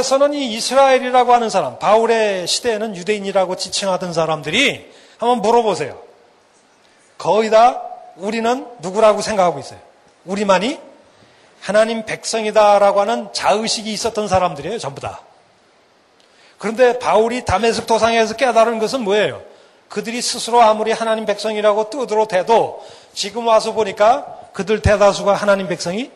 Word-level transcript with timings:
구약에서는 0.00 0.32
이 0.34 0.54
이스라엘이라고 0.54 1.32
하는 1.32 1.50
사람, 1.50 1.78
바울의 1.78 2.46
시대에는 2.46 2.96
유대인이라고 2.96 3.56
지칭하던 3.56 4.12
사람들이 4.12 4.90
한번 5.18 5.42
물어보세요. 5.42 5.98
거의 7.18 7.50
다 7.50 7.82
우리는 8.16 8.66
누구라고 8.80 9.20
생각하고 9.20 9.58
있어요. 9.60 9.78
우리만이 10.24 10.78
하나님 11.60 12.04
백성이다라고 12.06 13.00
하는 13.00 13.32
자의식이 13.32 13.92
있었던 13.92 14.28
사람들이에요, 14.28 14.78
전부 14.78 15.00
다. 15.00 15.20
그런데 16.58 16.98
바울이 16.98 17.44
담에색 17.44 17.86
도상에서 17.86 18.36
깨달은 18.36 18.78
것은 18.78 19.02
뭐예요? 19.02 19.42
그들이 19.88 20.22
스스로 20.22 20.62
아무리 20.62 20.92
하나님 20.92 21.26
백성이라고 21.26 21.90
뜨들어 21.90 22.26
대도 22.26 22.86
지금 23.12 23.46
와서 23.46 23.72
보니까 23.72 24.38
그들 24.52 24.82
대다수가 24.82 25.34
하나님 25.34 25.68
백성이 25.68 26.10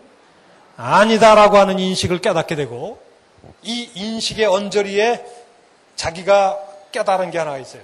아니다라고 0.76 1.56
하는 1.56 1.78
인식을 1.78 2.20
깨닫게 2.20 2.56
되고 2.56 3.03
이 3.62 3.90
인식의 3.94 4.46
언저리에 4.46 5.24
자기가 5.96 6.58
깨달은 6.92 7.30
게 7.30 7.38
하나 7.38 7.58
있어요. 7.58 7.82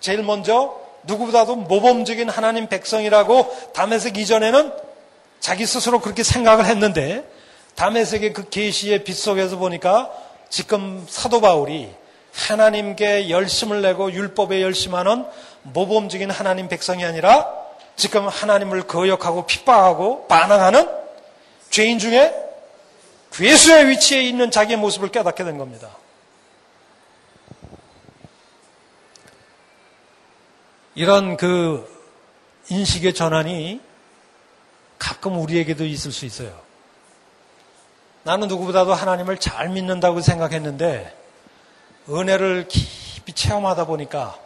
제일 0.00 0.22
먼저 0.22 0.78
누구보다도 1.04 1.56
모범적인 1.56 2.28
하나님 2.28 2.68
백성이라고 2.68 3.72
담에색 3.72 4.18
이전에는 4.18 4.72
자기 5.40 5.66
스스로 5.66 6.00
그렇게 6.00 6.22
생각을 6.22 6.66
했는데 6.66 7.24
담에색의 7.74 8.32
그 8.32 8.48
계시의 8.48 9.04
빛 9.04 9.14
속에서 9.14 9.56
보니까 9.56 10.10
지금 10.48 11.06
사도 11.08 11.40
바울이 11.40 11.90
하나님께 12.32 13.30
열심을 13.30 13.82
내고 13.82 14.12
율법에 14.12 14.62
열심하는 14.62 15.24
모범적인 15.62 16.30
하나님 16.30 16.68
백성이 16.68 17.04
아니라 17.04 17.48
지금 17.96 18.28
하나님을 18.28 18.82
거역하고 18.82 19.46
핍박하고 19.46 20.26
반항하는 20.26 20.88
죄인 21.70 21.98
중에 21.98 22.49
괴수의 23.32 23.88
위치에 23.88 24.22
있는 24.22 24.50
자기의 24.50 24.78
모습을 24.78 25.10
깨닫게 25.10 25.44
된 25.44 25.58
겁니다. 25.58 25.96
이런 30.94 31.36
그 31.36 31.88
인식의 32.68 33.14
전환이 33.14 33.80
가끔 34.98 35.38
우리에게도 35.40 35.84
있을 35.84 36.12
수 36.12 36.26
있어요. 36.26 36.60
나는 38.22 38.48
누구보다도 38.48 38.92
하나님을 38.92 39.38
잘 39.38 39.70
믿는다고 39.70 40.20
생각했는데 40.20 41.16
은혜를 42.08 42.68
깊이 42.68 43.32
체험하다 43.32 43.86
보니까 43.86 44.38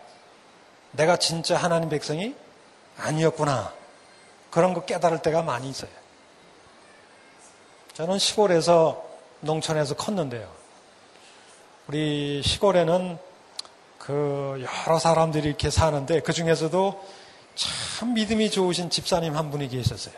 내가 0.93 1.17
진짜 1.17 1.57
하나님 1.57 1.89
백성이 1.89 2.35
아니었구나. 2.99 3.73
그런 4.51 4.75
거 4.75 4.85
깨달을 4.85 5.23
때가 5.23 5.43
많이 5.43 5.69
있어요. 5.69 5.91
저는 7.95 8.19
시골에서 8.19 9.05
농촌에서 9.39 9.95
컸는데요. 9.95 10.49
우리 11.87 12.43
시골에는 12.45 13.19
그 13.99 14.67
여러 14.87 14.99
사람들이 14.99 15.47
이렇게 15.47 15.71
사는데 15.71 16.19
그 16.21 16.33
중에서도 16.33 17.05
참 17.55 18.15
믿음이 18.15 18.51
좋으신 18.51 18.91
집사님 18.91 19.37
한 19.37 19.53
분이 19.53 19.69
계셨어요. 19.69 20.15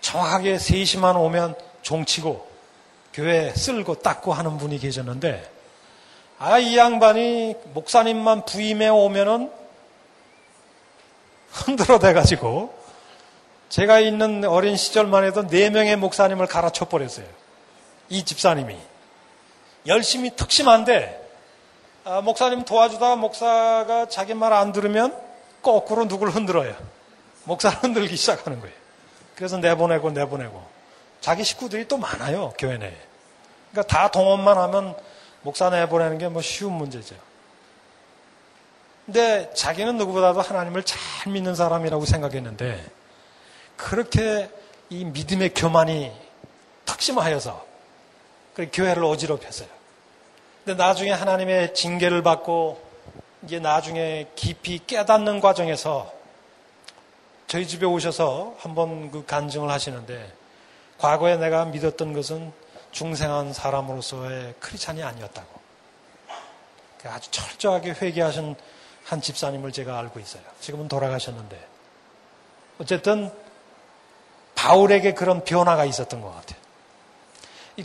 정확하게 0.00 0.56
3시만 0.56 1.14
오면 1.14 1.54
종치고 1.82 2.48
교회 3.12 3.54
쓸고 3.54 4.00
닦고 4.00 4.32
하는 4.32 4.58
분이 4.58 4.80
계셨는데 4.80 5.48
아, 6.40 6.58
이 6.58 6.76
양반이 6.76 7.54
목사님만 7.72 8.46
부임해 8.46 8.88
오면은 8.88 9.52
흔들어 11.52 12.00
대가지고 12.00 12.75
제가 13.68 14.00
있는 14.00 14.44
어린 14.44 14.76
시절만 14.76 15.24
해도 15.24 15.46
네 15.46 15.70
명의 15.70 15.96
목사님을 15.96 16.46
갈아쳐 16.46 16.86
버렸어요. 16.86 17.26
이 18.08 18.24
집사님이. 18.24 18.76
열심히 19.86 20.30
특심한데, 20.34 21.22
아, 22.04 22.20
목사님 22.20 22.64
도와주다 22.64 23.16
목사가 23.16 24.06
자기 24.08 24.34
말 24.34 24.52
안 24.52 24.72
들으면 24.72 25.16
거꾸로 25.62 26.06
누굴 26.06 26.30
흔들어요. 26.30 26.74
목사를 27.44 27.78
흔들기 27.82 28.16
시작하는 28.16 28.60
거예요. 28.60 28.74
그래서 29.34 29.56
내보내고 29.58 30.10
내보내고. 30.12 30.62
자기 31.20 31.42
식구들이 31.44 31.88
또 31.88 31.96
많아요, 31.98 32.52
교회 32.58 32.78
내에. 32.78 32.94
그러니까 33.72 33.94
다 33.94 34.08
동원만 34.10 34.56
하면 34.58 34.96
목사 35.42 35.68
내보내는 35.70 36.18
게 36.18 36.28
뭐 36.28 36.40
쉬운 36.42 36.72
문제죠. 36.72 37.14
근데 39.04 39.52
자기는 39.54 39.96
누구보다도 39.98 40.40
하나님을 40.40 40.82
잘 40.84 40.98
믿는 41.32 41.54
사람이라고 41.54 42.04
생각했는데 42.04 42.84
그렇게 43.76 44.50
이 44.90 45.04
믿음의 45.04 45.54
교만이 45.54 46.12
탁심하여서 46.84 47.64
그 48.54 48.68
교회를 48.72 49.04
어지럽혔어요. 49.04 49.68
근데 50.64 50.82
나중에 50.82 51.10
하나님의 51.12 51.74
징계를 51.74 52.22
받고 52.22 52.80
이제 53.44 53.58
나중에 53.58 54.28
깊이 54.34 54.80
깨닫는 54.84 55.40
과정에서 55.40 56.12
저희 57.46 57.68
집에 57.68 57.86
오셔서 57.86 58.56
한번 58.58 59.10
그 59.10 59.24
간증을 59.24 59.70
하시는데 59.70 60.32
과거에 60.98 61.36
내가 61.36 61.64
믿었던 61.66 62.12
것은 62.12 62.52
중생한 62.90 63.52
사람으로서의 63.52 64.54
크리찬이 64.58 65.02
아니었다고. 65.02 65.66
아주 67.04 67.30
철저하게 67.30 67.90
회개하신 67.90 68.56
한 69.04 69.20
집사님을 69.20 69.70
제가 69.70 69.98
알고 69.98 70.18
있어요. 70.18 70.42
지금은 70.60 70.88
돌아가셨는데. 70.88 71.64
어쨌든 72.80 73.30
바울에게 74.56 75.14
그런 75.14 75.44
변화가 75.44 75.84
있었던 75.84 76.20
것 76.20 76.34
같아요. 76.34 76.58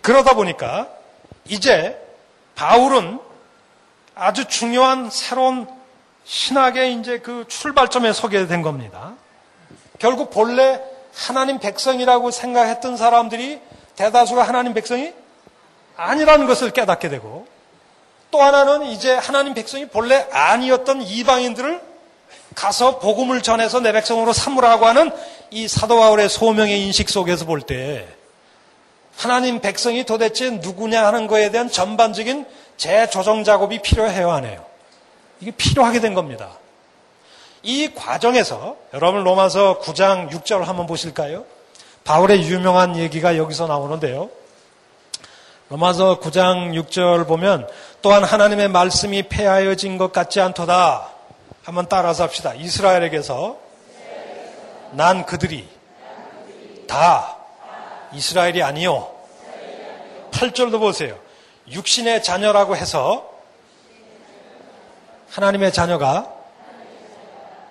그러다 0.02 0.34
보니까 0.34 0.90
이제 1.46 2.00
바울은 2.56 3.20
아주 4.16 4.46
중요한 4.46 5.10
새로운 5.12 5.68
신학의 6.24 6.96
이제 6.96 7.20
그 7.20 7.46
출발점에 7.48 8.14
서게 8.14 8.48
된 8.48 8.62
겁니다. 8.62 9.14
결국 10.00 10.32
본래 10.32 10.82
하나님 11.14 11.60
백성이라고 11.60 12.32
생각했던 12.32 12.98
사람들이 12.98 13.62
대다수가 13.96 14.42
하나님 14.44 14.74
백성이 14.74 15.14
아니라는 15.98 16.48
것을 16.48 16.72
깨닫게 16.72 17.10
되고 17.10 17.48
또 18.32 18.42
하나는 18.42 18.84
이제 18.84 19.14
하나님 19.14 19.54
백성이 19.54 19.88
본래 19.88 20.28
아니었던 20.32 21.02
이방인들을 21.02 21.91
가서 22.56 23.00
복음을 23.00 23.42
전해서 23.42 23.80
내 23.80 23.92
백성으로 23.92 24.34
삼으라고 24.34 24.86
하는 24.86 25.12
이 25.52 25.68
사도 25.68 26.00
바울의 26.00 26.30
소명의 26.30 26.82
인식 26.82 27.10
속에서 27.10 27.46
볼 27.46 27.62
때 27.62 28.08
하나님 29.18 29.60
백성이 29.60 30.04
도대체 30.04 30.50
누구냐 30.50 31.06
하는 31.06 31.28
것에 31.28 31.52
대한 31.52 31.70
전반적인 31.70 32.46
재조정 32.78 33.44
작업이 33.44 33.82
필요해요, 33.82 34.32
안 34.32 34.46
해요? 34.46 34.66
이게 35.40 35.52
필요하게 35.52 36.00
된 36.00 36.14
겁니다. 36.14 36.50
이 37.62 37.94
과정에서 37.94 38.78
여러분 38.94 39.24
로마서 39.24 39.80
9장 39.82 40.32
6절 40.32 40.64
한번 40.64 40.88
보실까요? 40.88 41.46
바울의 42.04 42.42
유명한 42.48 42.96
얘기가 42.98 43.38
여기서 43.38 43.68
나오는데요. 43.68 44.30
로마서 45.70 46.20
9장 46.20 46.74
6절 46.74 47.28
보면 47.28 47.68
또한 48.02 48.24
하나님의 48.24 48.70
말씀이 48.70 49.24
폐하여진 49.24 50.00
것 50.00 50.12
같지 50.12 50.42
않도다. 50.42 51.11
한번 51.64 51.88
따라서 51.88 52.24
합시다. 52.24 52.54
이스라엘에게서 52.54 53.58
난 54.92 55.26
그들이 55.26 55.70
다 56.88 57.38
이스라엘이 58.14 58.64
아니요. 58.64 59.16
8절도 60.32 60.80
보세요. 60.80 61.18
육신의 61.70 62.24
자녀라고 62.24 62.76
해서 62.76 63.32
하나님의 65.30 65.72
자녀가 65.72 66.34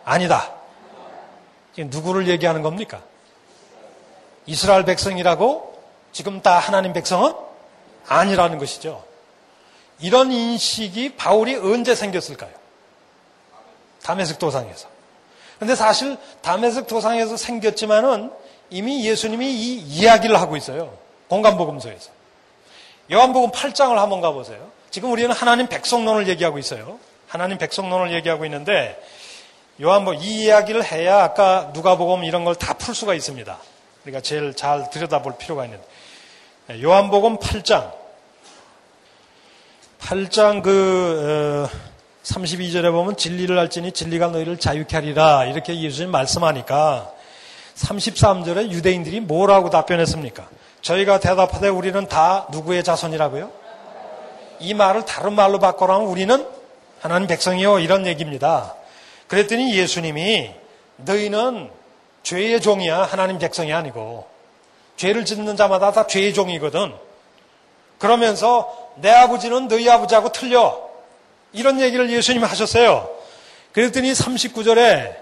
아니다. 0.04 0.54
누구를 1.76 2.28
얘기하는 2.28 2.62
겁니까? 2.62 3.02
이스라엘 4.46 4.84
백성이라고 4.84 5.82
지금 6.12 6.42
다 6.42 6.58
하나님 6.58 6.92
백성은 6.92 7.34
아니라는 8.06 8.58
것이죠. 8.58 9.04
이런 10.00 10.32
인식이 10.32 11.16
바울이 11.16 11.56
언제 11.56 11.94
생겼을까요? 11.94 12.59
담에색 14.02 14.38
도상에서. 14.38 14.88
근데 15.58 15.74
사실 15.74 16.16
담에색 16.42 16.86
도상에서 16.86 17.36
생겼지만은 17.36 18.30
이미 18.70 19.04
예수님이 19.06 19.46
이 19.52 19.76
이야기를 19.78 20.40
하고 20.40 20.56
있어요. 20.56 20.96
공간복음서에서. 21.28 22.10
요한복음 23.12 23.50
8장을 23.50 23.94
한번 23.96 24.20
가보세요. 24.20 24.70
지금 24.90 25.10
우리는 25.12 25.30
하나님 25.32 25.66
백성론을 25.68 26.28
얘기하고 26.28 26.58
있어요. 26.58 26.98
하나님 27.28 27.58
백성론을 27.58 28.12
얘기하고 28.14 28.44
있는데 28.46 29.00
요한복음 29.80 30.20
이 30.22 30.44
이야기를 30.44 30.84
해야 30.84 31.22
아까 31.22 31.70
누가복음 31.74 32.24
이런 32.24 32.44
걸 32.44 32.54
다 32.54 32.74
풀 32.74 32.94
수가 32.94 33.14
있습니다. 33.14 33.58
우리가 34.04 34.20
제일 34.20 34.54
잘 34.54 34.88
들여다볼 34.90 35.36
필요가 35.38 35.64
있는데 35.66 35.84
요한복음 36.82 37.38
8장 37.38 37.92
8장 40.00 40.62
그 40.62 41.68
어, 41.72 41.89
32절에 42.30 42.92
보면 42.92 43.16
진리를 43.16 43.58
알지니 43.58 43.92
진리가 43.92 44.28
너희를 44.28 44.58
자유케 44.58 44.96
하리라 44.96 45.44
이렇게 45.46 45.80
예수님 45.80 46.10
말씀하니까 46.10 47.10
33절에 47.76 48.70
유대인들이 48.70 49.20
뭐라고 49.20 49.70
답변했습니까? 49.70 50.48
저희가 50.82 51.20
대답하되 51.20 51.68
우리는 51.68 52.06
다 52.06 52.46
누구의 52.50 52.84
자손이라고요? 52.84 53.50
이 54.60 54.74
말을 54.74 55.04
다른 55.06 55.34
말로 55.34 55.58
바꿔라면 55.58 56.06
우리는 56.06 56.46
하나님 57.00 57.26
백성이요 57.26 57.78
이런 57.78 58.06
얘기입니다. 58.06 58.74
그랬더니 59.26 59.74
예수님이 59.74 60.50
너희는 60.96 61.70
죄의 62.22 62.60
종이야 62.60 63.04
하나님 63.04 63.38
백성이 63.38 63.72
아니고 63.72 64.28
죄를 64.96 65.24
짓는 65.24 65.56
자마다 65.56 65.92
다 65.92 66.06
죄의 66.06 66.34
종이거든. 66.34 66.92
그러면서 67.98 68.90
내 68.96 69.10
아버지는 69.10 69.68
너희 69.68 69.88
아버지하고 69.88 70.30
틀려. 70.32 70.89
이런 71.52 71.80
얘기를 71.80 72.10
예수님이 72.10 72.44
하셨어요. 72.44 73.10
그랬더니 73.72 74.12
39절에 74.12 75.16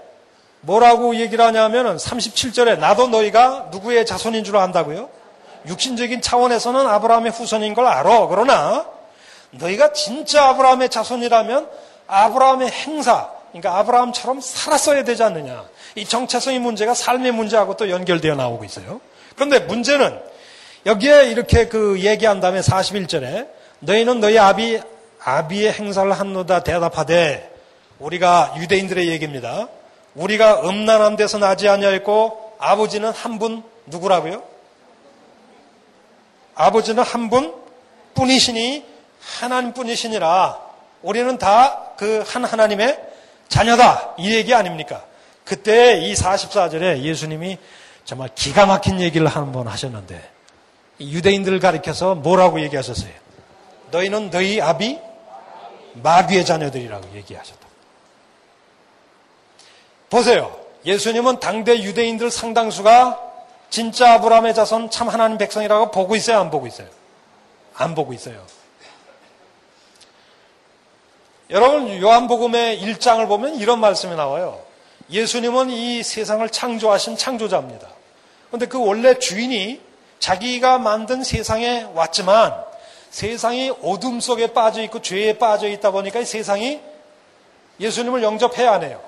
뭐라고 0.60 1.16
얘기를 1.16 1.44
하냐면은 1.44 1.96
37절에 1.96 2.78
나도 2.78 3.08
너희가 3.08 3.68
누구의 3.70 4.06
자손인 4.06 4.44
줄 4.44 4.56
안다고요? 4.56 5.08
육신적인 5.66 6.22
차원에서는 6.22 6.86
아브라함의 6.86 7.32
후손인 7.32 7.74
걸 7.74 7.86
알아. 7.86 8.26
그러나 8.28 8.86
너희가 9.50 9.92
진짜 9.92 10.48
아브라함의 10.48 10.88
자손이라면 10.88 11.68
아브라함의 12.06 12.70
행사, 12.70 13.30
그러니까 13.52 13.78
아브라함처럼 13.78 14.40
살았어야 14.40 15.04
되지 15.04 15.22
않느냐. 15.22 15.64
이 15.94 16.04
정체성의 16.04 16.58
문제가 16.58 16.94
삶의 16.94 17.32
문제하고 17.32 17.76
또 17.76 17.90
연결되어 17.90 18.34
나오고 18.34 18.64
있어요. 18.64 19.00
그런데 19.34 19.60
문제는 19.60 20.18
여기에 20.86 21.30
이렇게 21.30 21.68
그 21.68 22.00
얘기한 22.00 22.40
다음에 22.40 22.60
41절에 22.60 23.48
너희는 23.80 24.20
너희 24.20 24.38
아비, 24.38 24.80
아비의 25.28 25.72
행사를 25.74 26.10
한노다 26.10 26.62
대답하되 26.64 27.54
우리가 27.98 28.54
유대인들의 28.56 29.08
얘기입니다. 29.08 29.68
우리가 30.14 30.62
음란한 30.68 31.16
데서 31.16 31.38
나지 31.38 31.68
아니하였고 31.68 32.54
아버지는 32.58 33.10
한 33.12 33.38
분 33.38 33.62
누구라고요? 33.86 34.42
아버지는 36.54 37.02
한 37.02 37.28
분 37.30 37.54
뿐이시니 38.14 38.84
하나님 39.20 39.72
뿐이시니라 39.74 40.58
우리는 41.02 41.38
다 41.38 41.84
그 41.98 42.22
한 42.26 42.44
하나님의 42.44 42.96
자녀다 43.48 44.14
이 44.18 44.32
얘기 44.34 44.54
아닙니까? 44.54 45.04
그때 45.44 45.98
이 45.98 46.14
44절에 46.14 47.02
예수님이 47.02 47.58
정말 48.04 48.28
기가 48.34 48.66
막힌 48.66 49.00
얘기를 49.00 49.26
한 49.26 49.52
번 49.52 49.66
하셨는데 49.68 50.20
유대인들을 51.00 51.58
가리켜서 51.60 52.14
뭐라고 52.14 52.60
얘기하셨어요? 52.62 53.10
너희는 53.90 54.30
너희 54.30 54.60
아비 54.60 54.98
마귀의 55.94 56.44
자녀들이라고 56.44 57.14
얘기하셨다. 57.16 57.66
보세요. 60.10 60.58
예수님은 60.84 61.40
당대 61.40 61.82
유대인들 61.82 62.30
상당수가 62.30 63.20
진짜 63.70 64.14
아브라함의 64.14 64.54
자손 64.54 64.90
참 64.90 65.08
하나님 65.08 65.36
백성이라고 65.38 65.90
보고 65.90 66.16
있어요? 66.16 66.38
안 66.38 66.50
보고 66.50 66.66
있어요? 66.66 66.88
안 67.74 67.94
보고 67.94 68.12
있어요. 68.12 68.44
여러분 71.50 72.00
요한복음의 72.00 72.80
1장을 72.82 73.26
보면 73.26 73.56
이런 73.56 73.80
말씀이 73.80 74.14
나와요. 74.14 74.60
예수님은 75.10 75.70
이 75.70 76.02
세상을 76.02 76.46
창조하신 76.50 77.16
창조자입니다. 77.16 77.88
그런데 78.48 78.66
그 78.66 78.78
원래 78.78 79.18
주인이 79.18 79.80
자기가 80.18 80.78
만든 80.78 81.22
세상에 81.24 81.86
왔지만 81.94 82.67
세상이 83.10 83.72
어둠 83.82 84.20
속에 84.20 84.52
빠져 84.52 84.82
있고 84.82 85.00
죄에 85.00 85.38
빠져 85.38 85.68
있다 85.68 85.90
보니까 85.90 86.24
세상이 86.24 86.80
예수님을 87.80 88.22
영접해야 88.22 88.72
하네요. 88.74 89.00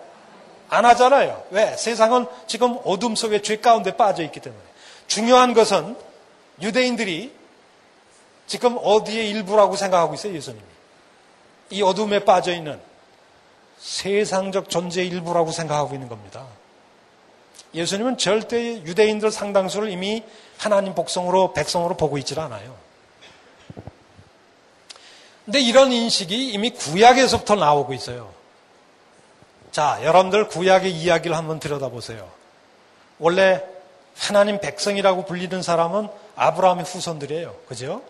안 0.68 0.84
하잖아요. 0.86 1.42
왜? 1.50 1.76
세상은 1.76 2.26
지금 2.46 2.78
어둠 2.84 3.16
속에 3.16 3.42
죄 3.42 3.56
가운데 3.56 3.96
빠져 3.96 4.22
있기 4.22 4.40
때문에. 4.40 4.62
중요한 5.08 5.52
것은 5.52 5.96
유대인들이 6.62 7.32
지금 8.46 8.78
어디의 8.80 9.30
일부라고 9.30 9.76
생각하고 9.76 10.14
있어요, 10.14 10.34
예수님이. 10.34 10.64
이 11.70 11.82
어둠에 11.82 12.24
빠져 12.24 12.52
있는 12.52 12.80
세상적 13.78 14.68
존재의 14.68 15.08
일부라고 15.08 15.50
생각하고 15.50 15.94
있는 15.94 16.08
겁니다. 16.08 16.46
예수님은 17.74 18.18
절대 18.18 18.82
유대인들 18.82 19.30
상당수를 19.30 19.90
이미 19.90 20.22
하나님 20.58 20.94
복성으로 20.94 21.52
백성으로 21.52 21.96
보고 21.96 22.18
있질 22.18 22.38
않아요. 22.40 22.76
근데 25.44 25.60
이런 25.60 25.92
인식이 25.92 26.50
이미 26.50 26.70
구약에서부터 26.70 27.54
나오고 27.54 27.92
있어요. 27.94 28.32
자, 29.72 30.00
여러분들 30.02 30.48
구약의 30.48 30.90
이야기를 30.90 31.36
한번 31.36 31.60
들여다보세요. 31.60 32.28
원래 33.18 33.62
하나님 34.16 34.60
백성이라고 34.60 35.24
불리는 35.24 35.62
사람은 35.62 36.08
아브라함의 36.36 36.84
후손들이에요. 36.84 37.54
그죠? 37.68 38.02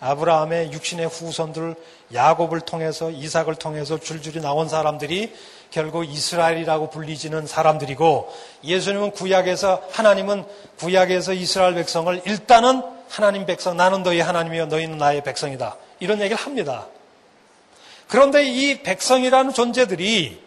아브라함의 0.00 0.72
육신의 0.72 1.08
후손들 1.08 1.74
야곱을 2.12 2.62
통해서 2.62 3.10
이삭을 3.10 3.56
통해서 3.56 3.98
줄줄이 3.98 4.40
나온 4.40 4.68
사람들이 4.68 5.34
결국 5.70 6.04
이스라엘이라고 6.04 6.90
불리지는 6.90 7.46
사람들이고 7.46 8.34
예수님은 8.64 9.10
구약에서 9.12 9.82
하나님은 9.92 10.44
구약에서 10.78 11.34
이스라엘 11.34 11.74
백성을 11.74 12.22
일단은 12.24 12.82
하나님 13.08 13.44
백성 13.44 13.76
나는 13.76 14.02
너희 14.02 14.20
하나님이여 14.20 14.66
너희는 14.66 14.96
나의 14.96 15.22
백성이다 15.22 15.76
이런 16.00 16.20
얘기를 16.20 16.36
합니다. 16.36 16.86
그런데 18.08 18.44
이 18.44 18.82
백성이라는 18.82 19.52
존재들이 19.52 20.42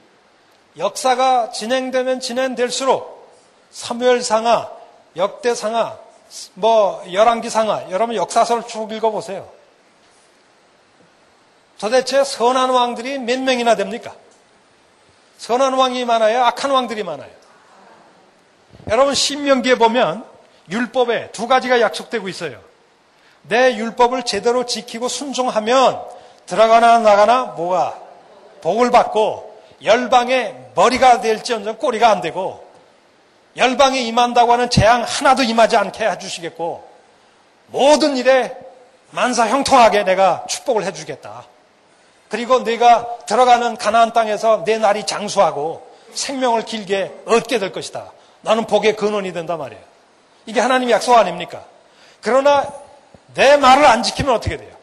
역사가 0.77 1.51
진행되면 1.51 2.19
진행될수록 2.19 3.31
사무엘상하, 3.71 4.69
역대상하, 5.15 5.97
뭐 6.55 7.03
열왕기상하 7.11 7.91
여러분 7.91 8.15
역사서를 8.15 8.67
쭉 8.67 8.91
읽어보세요. 8.91 9.49
도대체 11.79 12.23
선한 12.23 12.69
왕들이 12.69 13.19
몇 13.19 13.39
명이나 13.39 13.75
됩니까? 13.75 14.13
선한 15.37 15.73
왕이 15.73 16.05
많아요? 16.05 16.43
악한 16.45 16.71
왕들이 16.71 17.03
많아요? 17.03 17.31
여러분 18.89 19.13
신명기에 19.13 19.75
보면 19.75 20.25
율법에 20.69 21.31
두 21.31 21.47
가지가 21.47 21.81
약속되고 21.81 22.27
있어요. 22.29 22.72
내 23.43 23.75
율법을 23.75 24.23
제대로 24.23 24.65
지키고 24.65 25.07
순종하면 25.07 26.01
들어가나 26.45 26.99
나가나 26.99 27.43
뭐가 27.45 27.97
복을 28.61 28.91
받고 28.91 29.53
열방의 29.83 30.55
머리가 30.75 31.21
될지언정 31.21 31.77
꼬리가 31.77 32.09
안 32.09 32.21
되고 32.21 32.63
열방에 33.57 33.99
임한다고 34.01 34.53
하는 34.53 34.69
재앙 34.69 35.03
하나도 35.03 35.43
임하지 35.43 35.77
않게 35.77 36.09
해주시겠고 36.09 36.87
모든 37.67 38.17
일에 38.17 38.55
만사 39.11 39.47
형통하게 39.47 40.03
내가 40.03 40.45
축복을 40.47 40.85
해주겠다. 40.85 41.45
그리고 42.29 42.63
내가 42.63 43.07
들어가는 43.27 43.77
가나안 43.77 44.11
땅에서 44.11 44.63
내 44.65 44.79
날이 44.79 45.05
장수하고 45.05 45.87
생명을 46.13 46.65
길게 46.65 47.11
얻게 47.25 47.59
될 47.59 47.71
것이다. 47.71 48.11
나는 48.41 48.65
복의 48.65 48.95
근원이 48.95 49.33
된단 49.33 49.59
말이에요. 49.59 49.81
이게 50.47 50.59
하나님의 50.59 50.93
약속 50.93 51.15
아닙니까? 51.15 51.63
그러나 52.21 52.67
내 53.33 53.57
말을 53.57 53.85
안 53.85 54.03
지키면 54.03 54.33
어떻게 54.33 54.57
돼요? 54.57 54.73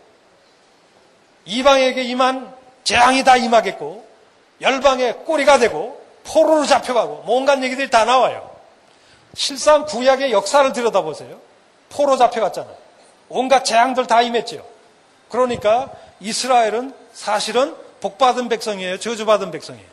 이방에게 1.44 2.02
임한 2.02 2.54
재앙이 2.84 3.24
다 3.24 3.36
임하겠고 3.36 4.04
열방의 4.60 5.24
꼬리가 5.24 5.58
되고 5.58 6.00
포로로 6.24 6.66
잡혀가고 6.66 7.22
뭔가 7.24 7.60
얘기들이 7.62 7.90
다 7.90 8.04
나와요. 8.04 8.50
실상 9.34 9.86
구약의 9.86 10.32
역사를 10.32 10.72
들여다보세요. 10.72 11.40
포로 11.88 12.16
잡혀갔잖아요. 12.16 12.76
온갖 13.28 13.64
재앙들 13.64 14.06
다 14.06 14.22
임했죠. 14.22 14.66
그러니까 15.28 15.90
이스라엘은 16.20 16.92
사실은 17.12 17.74
복받은 18.00 18.48
백성이에요. 18.48 18.98
저주받은 18.98 19.50
백성이에요. 19.50 19.89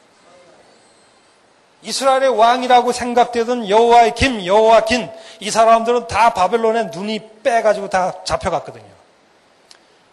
이스라엘의 1.84 2.30
왕이라고 2.30 2.92
생각되던 2.92 3.70
여호와의 3.70 4.16
김, 4.16 4.46
여호와 4.46 4.86
긴, 4.86 5.10
이 5.40 5.52
사람들은 5.52 6.08
다 6.08 6.34
바벨론에 6.34 6.86
눈이 6.86 7.42
빼가지고 7.44 7.90
다 7.90 8.24
잡혀갔거든요. 8.24 8.86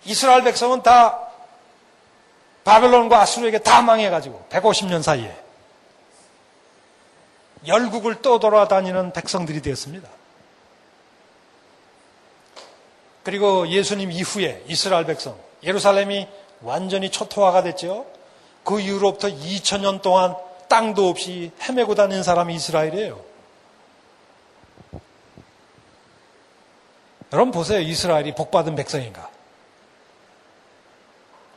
이스라엘 0.05 0.45
백성은 0.45 0.83
다 0.83 1.21
바벨론과 2.65 3.21
아수르에게 3.21 3.59
다 3.59 3.83
망해가지고 3.83 4.47
150년 4.51 5.03
사이에 5.03 5.35
열국을 7.67 8.21
떠돌아다니는 8.21 9.13
백성들이 9.13 9.63
되었습니다. 9.63 10.09
그리고 13.23 13.67
예수님 13.69 14.13
이후에 14.13 14.63
이스라엘 14.67 15.07
백성, 15.07 15.37
예루살렘이 15.63 16.29
완전히 16.61 17.11
초토화가 17.11 17.63
됐죠. 17.63 18.07
그 18.65 18.81
이후로부터 18.81 19.29
2000년 19.29 20.03
동안 20.03 20.37
땅도 20.69 21.09
없이 21.09 21.53
헤매고 21.61 21.95
다니는 21.95 22.23
사람이 22.23 22.55
이스라엘이에요. 22.55 23.35
여러분 27.33 27.51
보세요. 27.51 27.81
이스라엘이 27.81 28.35
복받은 28.35 28.77
백성인가? 28.77 29.29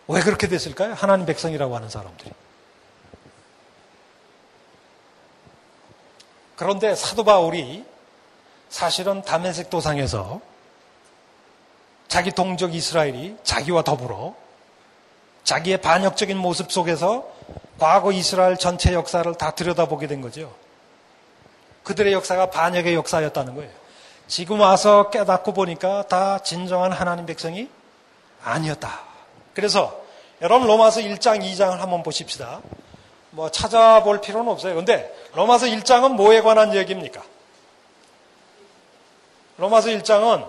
왜 0.07 0.21
그렇게 0.21 0.47
됐을까요? 0.47 0.93
하나님 0.93 1.25
백성이라고 1.25 1.75
하는 1.75 1.89
사람들이. 1.89 2.31
그런데 6.55 6.95
사도 6.95 7.23
바울이 7.23 7.85
사실은 8.69 9.21
담에색 9.21 9.69
도상에서 9.69 10.41
자기 12.07 12.31
동족 12.31 12.73
이스라엘이 12.73 13.37
자기와 13.43 13.83
더불어 13.83 14.35
자기의 15.43 15.81
반역적인 15.81 16.35
모습 16.37 16.71
속에서 16.71 17.29
과거 17.79 18.11
이스라엘 18.11 18.57
전체 18.57 18.93
역사를 18.93 19.31
다 19.35 19.51
들여다보게 19.51 20.07
된 20.07 20.21
거죠. 20.21 20.53
그들의 21.83 22.11
역사가 22.13 22.49
반역의 22.49 22.95
역사였다는 22.95 23.55
거예요. 23.55 23.71
지금 24.27 24.59
와서 24.59 25.09
깨닫고 25.09 25.53
보니까 25.53 26.07
다 26.07 26.39
진정한 26.39 26.91
하나님 26.91 27.25
백성이 27.25 27.69
아니었다. 28.43 29.01
그래서 29.53 30.01
여러분 30.41 30.67
로마서 30.67 31.01
1장, 31.01 31.41
2장을 31.41 31.77
한번 31.77 32.03
보십시다. 32.03 32.61
뭐 33.31 33.49
찾아볼 33.49 34.21
필요는 34.21 34.51
없어요. 34.51 34.75
근데 34.75 35.13
로마서 35.33 35.67
1장은 35.67 36.13
뭐에 36.13 36.41
관한 36.41 36.75
얘기입니까? 36.75 37.23
로마서 39.57 39.89
1장은 39.89 40.47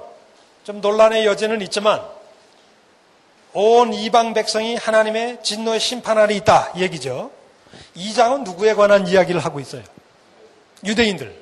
좀 0.64 0.80
논란의 0.80 1.24
여지는 1.24 1.62
있지만 1.62 2.02
온 3.52 3.92
이방 3.94 4.34
백성이 4.34 4.76
하나님의 4.76 5.38
진노의 5.42 5.80
심판 5.80 6.18
아래 6.18 6.34
있다 6.34 6.72
이 6.76 6.82
얘기죠. 6.82 7.30
2장은 7.96 8.44
누구에 8.44 8.74
관한 8.74 9.06
이야기를 9.06 9.40
하고 9.44 9.60
있어요? 9.60 9.82
유대인들. 10.84 11.34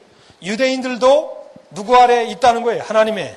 유대인들도 0.42 1.46
누구 1.75 1.96
아래 1.96 2.25
있다는 2.25 2.62
거예요? 2.62 2.82
하나님의 2.82 3.36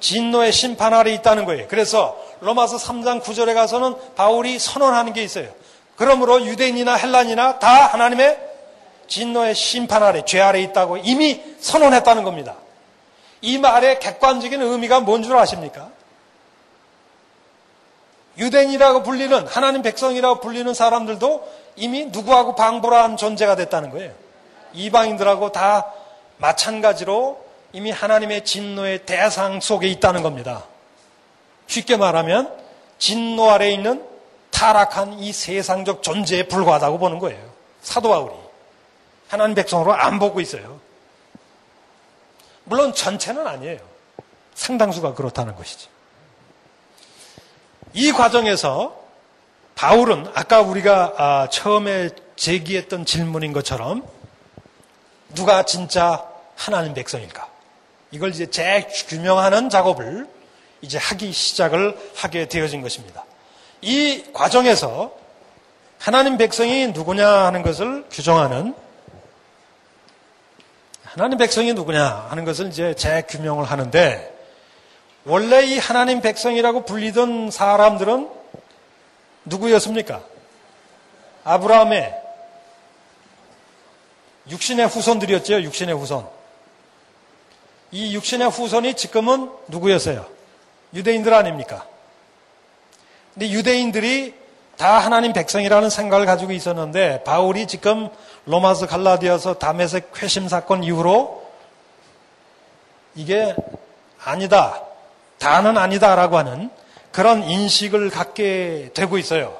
진노의 0.00 0.52
심판 0.52 0.94
아래 0.94 1.12
있다는 1.14 1.44
거예요. 1.44 1.66
그래서 1.68 2.18
로마서 2.40 2.76
3장 2.78 3.22
9절에 3.22 3.54
가서는 3.54 3.94
바울이 4.16 4.58
선언하는 4.58 5.12
게 5.12 5.22
있어요. 5.22 5.48
그러므로 5.96 6.44
유대인이나 6.44 6.94
헬란이나 6.94 7.58
다 7.58 7.86
하나님의 7.86 8.38
진노의 9.08 9.54
심판 9.54 10.02
아래, 10.02 10.24
죄 10.24 10.40
아래 10.40 10.60
있다고 10.62 10.98
이미 10.98 11.42
선언했다는 11.60 12.22
겁니다. 12.22 12.56
이 13.42 13.58
말의 13.58 13.98
객관적인 14.00 14.60
의미가 14.62 15.00
뭔 15.00 15.22
줄 15.22 15.36
아십니까? 15.36 15.90
유대인이라고 18.40 19.02
불리는 19.02 19.46
하나님 19.46 19.82
백성이라고 19.82 20.40
불리는 20.40 20.72
사람들도 20.72 21.60
이미 21.76 22.06
누구하고 22.06 22.54
방불한 22.54 23.16
존재가 23.16 23.54
됐다는 23.54 23.90
거예요. 23.90 24.12
이방인들하고 24.72 25.52
다 25.52 25.92
마찬가지로 26.38 27.44
이미 27.72 27.90
하나님의 27.90 28.44
진노의 28.44 29.04
대상 29.04 29.60
속에 29.60 29.86
있다는 29.88 30.22
겁니다. 30.22 30.64
쉽게 31.66 31.96
말하면 31.98 32.52
진노 32.98 33.50
아래 33.50 33.70
있는 33.70 34.04
타락한 34.50 35.18
이 35.20 35.32
세상적 35.32 36.02
존재에 36.02 36.48
불과하다고 36.48 36.98
보는 36.98 37.18
거예요. 37.18 37.40
사도 37.82 38.08
바울이. 38.08 38.34
하나님 39.28 39.54
백성으로 39.54 39.92
안 39.92 40.18
보고 40.18 40.40
있어요. 40.40 40.80
물론 42.64 42.92
전체는 42.94 43.46
아니에요. 43.46 43.78
상당수가 44.54 45.14
그렇다는 45.14 45.54
것이지. 45.54 45.88
이 47.92 48.12
과정에서 48.12 48.98
바울은 49.74 50.26
아까 50.34 50.60
우리가 50.60 51.14
아, 51.16 51.48
처음에 51.50 52.10
제기했던 52.36 53.04
질문인 53.04 53.52
것처럼 53.52 54.06
누가 55.34 55.64
진짜 55.64 56.24
하나님 56.56 56.94
백성일까? 56.94 57.48
이걸 58.10 58.30
이제 58.30 58.46
재규명하는 58.46 59.70
작업을 59.70 60.28
이제 60.82 60.98
하기 60.98 61.32
시작을 61.32 61.96
하게 62.16 62.46
되어진 62.46 62.82
것입니다. 62.82 63.24
이 63.82 64.24
과정에서 64.32 65.12
하나님 65.98 66.36
백성이 66.36 66.88
누구냐 66.88 67.28
하는 67.28 67.62
것을 67.62 68.06
규정하는 68.10 68.74
하나님 71.04 71.38
백성이 71.38 71.72
누구냐 71.72 72.26
하는 72.30 72.44
것을 72.44 72.68
이제 72.68 72.94
재규명을 72.94 73.64
하는데 73.64 74.29
원래 75.30 75.62
이 75.62 75.78
하나님 75.78 76.20
백성이라고 76.20 76.84
불리던 76.84 77.52
사람들은 77.52 78.28
누구였습니까? 79.44 80.22
아브라함의 81.44 82.20
육신의 84.50 84.88
후손들이었죠. 84.88 85.62
육신의 85.62 85.94
후손. 85.94 86.26
이 87.92 88.12
육신의 88.12 88.50
후손이 88.50 88.94
지금은 88.94 89.52
누구였어요? 89.68 90.26
유대인들 90.94 91.32
아닙니까? 91.32 91.86
근데 93.32 93.50
유대인들이 93.50 94.34
다 94.76 94.98
하나님 94.98 95.32
백성이라는 95.32 95.90
생각을 95.90 96.26
가지고 96.26 96.50
있었는데 96.50 97.22
바울이 97.22 97.68
지금 97.68 98.08
로마서 98.46 98.88
갈라디아서 98.88 99.60
담에색 99.60 100.10
회심 100.20 100.48
사건 100.48 100.82
이후로 100.82 101.48
이게 103.14 103.54
아니다. 104.24 104.89
다는 105.40 105.76
아니다라고 105.76 106.36
하는 106.38 106.70
그런 107.10 107.42
인식을 107.42 108.10
갖게 108.10 108.90
되고 108.94 109.18
있어요. 109.18 109.58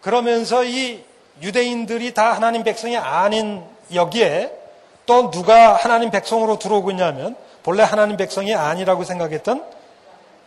그러면서 0.00 0.64
이 0.64 1.04
유대인들이 1.40 2.14
다 2.14 2.32
하나님 2.32 2.64
백성이 2.64 2.96
아닌 2.96 3.62
여기에 3.92 4.50
또 5.06 5.30
누가 5.30 5.74
하나님 5.74 6.10
백성으로 6.10 6.58
들어오고 6.58 6.90
있냐면 6.90 7.36
본래 7.62 7.82
하나님 7.82 8.16
백성이 8.16 8.54
아니라고 8.54 9.04
생각했던 9.04 9.64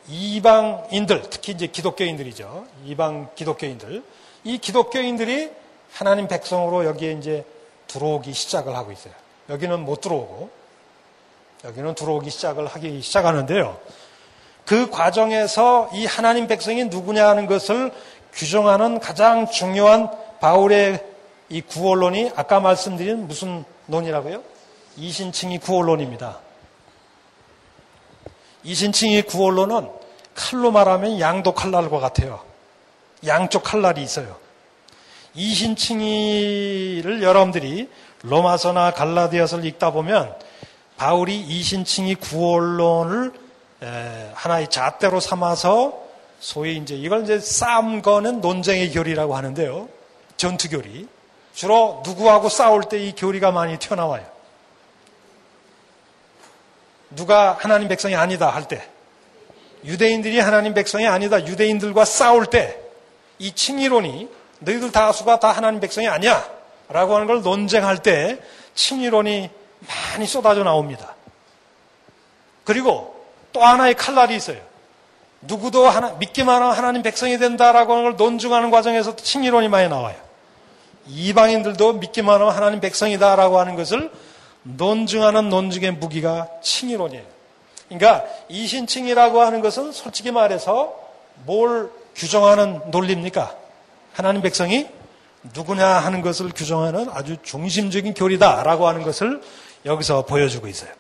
이방인들, 0.10 1.30
특히 1.30 1.54
이제 1.54 1.68
기독교인들이죠. 1.68 2.66
이방 2.86 3.30
기독교인들. 3.36 4.04
이 4.44 4.58
기독교인들이 4.58 5.52
하나님 5.92 6.28
백성으로 6.28 6.86
여기에 6.86 7.14
이제 7.14 7.46
들어오기 7.88 8.34
시작을 8.34 8.76
하고 8.76 8.92
있어요. 8.92 9.14
여기는 9.50 9.80
못 9.82 10.02
들어오고, 10.02 10.50
여기는 11.66 11.96
들어오기 11.96 12.30
시작을 12.30 12.68
하기 12.68 13.02
시작하는데요. 13.02 13.78
그 14.68 14.90
과정에서 14.90 15.90
이 15.94 16.06
하나님 16.06 16.46
백성이 16.46 16.84
누구냐 16.84 17.26
하는 17.26 17.48
것을 17.48 17.90
규정하는 18.34 19.00
가장 19.00 19.50
중요한 19.50 20.12
바울의 20.42 21.06
이 21.48 21.62
구원론이 21.62 22.34
아까 22.36 22.60
말씀드린 22.60 23.30
무슨 23.30 23.64
논이라고요? 23.86 24.44
이신칭이 24.98 25.60
구원론입니다. 25.60 26.40
이신칭이 28.64 29.22
구원론은 29.22 29.88
칼로 30.36 30.72
말하면 30.72 31.22
양도 31.22 31.54
칼날과 31.54 32.02
같아요. 32.02 32.42
양쪽 33.26 33.64
칼날이 33.64 34.04
있어요. 34.04 34.36
이신칭이를 35.34 37.24
여러분들이 37.24 37.90
로마서나 38.22 38.92
갈라디아서를 38.92 39.64
읽다 39.64 39.92
보면 39.92 40.36
바울이 40.98 41.40
이신칭이 41.40 42.16
구원론을 42.16 43.47
하나의 44.34 44.70
잣대로 44.70 45.20
삼아서 45.20 46.00
소위 46.40 46.78
이제 46.78 46.96
이걸 46.96 47.24
이제 47.24 47.40
싸움 47.40 48.02
거는 48.02 48.42
논쟁의 48.42 48.92
교리라고 48.92 49.36
하는데요. 49.36 49.90
전투 50.38 50.70
교리. 50.70 51.08
주로 51.54 52.04
누구하고 52.06 52.50
싸울 52.50 52.84
때 52.84 53.00
이 53.00 53.14
교리가 53.16 53.52
많이 53.52 53.80
튀어나와요. 53.80 54.24
누가 57.10 57.58
하나님 57.60 57.88
백성이 57.88 58.16
아니다 58.16 58.50
할 58.50 58.68
때, 58.68 58.88
유대인들이 59.84 60.40
하나님 60.40 60.74
백성이 60.74 61.08
아니다, 61.08 61.46
유대인들과 61.48 62.06
싸울 62.06 62.46
때, 62.46 62.80
이 63.40 63.54
칭의론이 63.54 64.30
너희들 64.60 64.92
다수가 64.92 65.40
다 65.40 65.52
하나님 65.52 65.80
백성이 65.80 66.08
아니야. 66.08 66.48
라고 66.90 67.16
하는 67.16 67.28
걸 67.28 67.42
논쟁할 67.42 68.02
때 68.02 68.40
칭의론이 68.76 69.50
많이 70.14 70.28
쏟아져 70.28 70.64
나옵니다. 70.64 71.16
그리고 72.64 73.17
또 73.58 73.64
하나의 73.64 73.96
칼날이 73.96 74.36
있어요. 74.36 74.60
누구도 75.42 75.90
하나, 75.90 76.12
믿기만 76.12 76.62
하면 76.62 76.78
하나님 76.78 77.02
백성이 77.02 77.40
된다라고 77.40 77.94
하는 77.94 78.04
걸 78.04 78.16
논증하는 78.16 78.70
과정에서 78.70 79.16
칭의론이 79.16 79.68
많이 79.68 79.90
나와요. 79.90 80.16
이방인들도 81.08 81.94
믿기만 81.94 82.40
하면 82.40 82.56
하나님 82.56 82.80
백성이다라고 82.80 83.60
하는 83.60 83.76
것을 83.76 84.12
논증하는 84.62 85.50
논증의 85.50 85.94
무기가 85.94 86.48
칭의론이에요. 86.62 87.24
그러니까 87.90 88.26
이신칭이라고 88.50 89.42
하는 89.42 89.62
것은 89.62 89.92
솔직히 89.92 90.30
말해서 90.30 90.94
뭘 91.46 91.90
규정하는 92.16 92.82
논리입니까? 92.92 93.56
하나님 94.14 94.44
백성이 94.44 94.88
누구냐 95.56 95.88
하는 95.88 96.22
것을 96.22 96.52
규정하는 96.56 97.10
아주 97.12 97.38
중심적인 97.42 98.14
교리다라고 98.14 98.88
하는 98.88 99.02
것을 99.02 99.42
여기서 99.86 100.26
보여주고 100.26 100.68
있어요. 100.68 100.92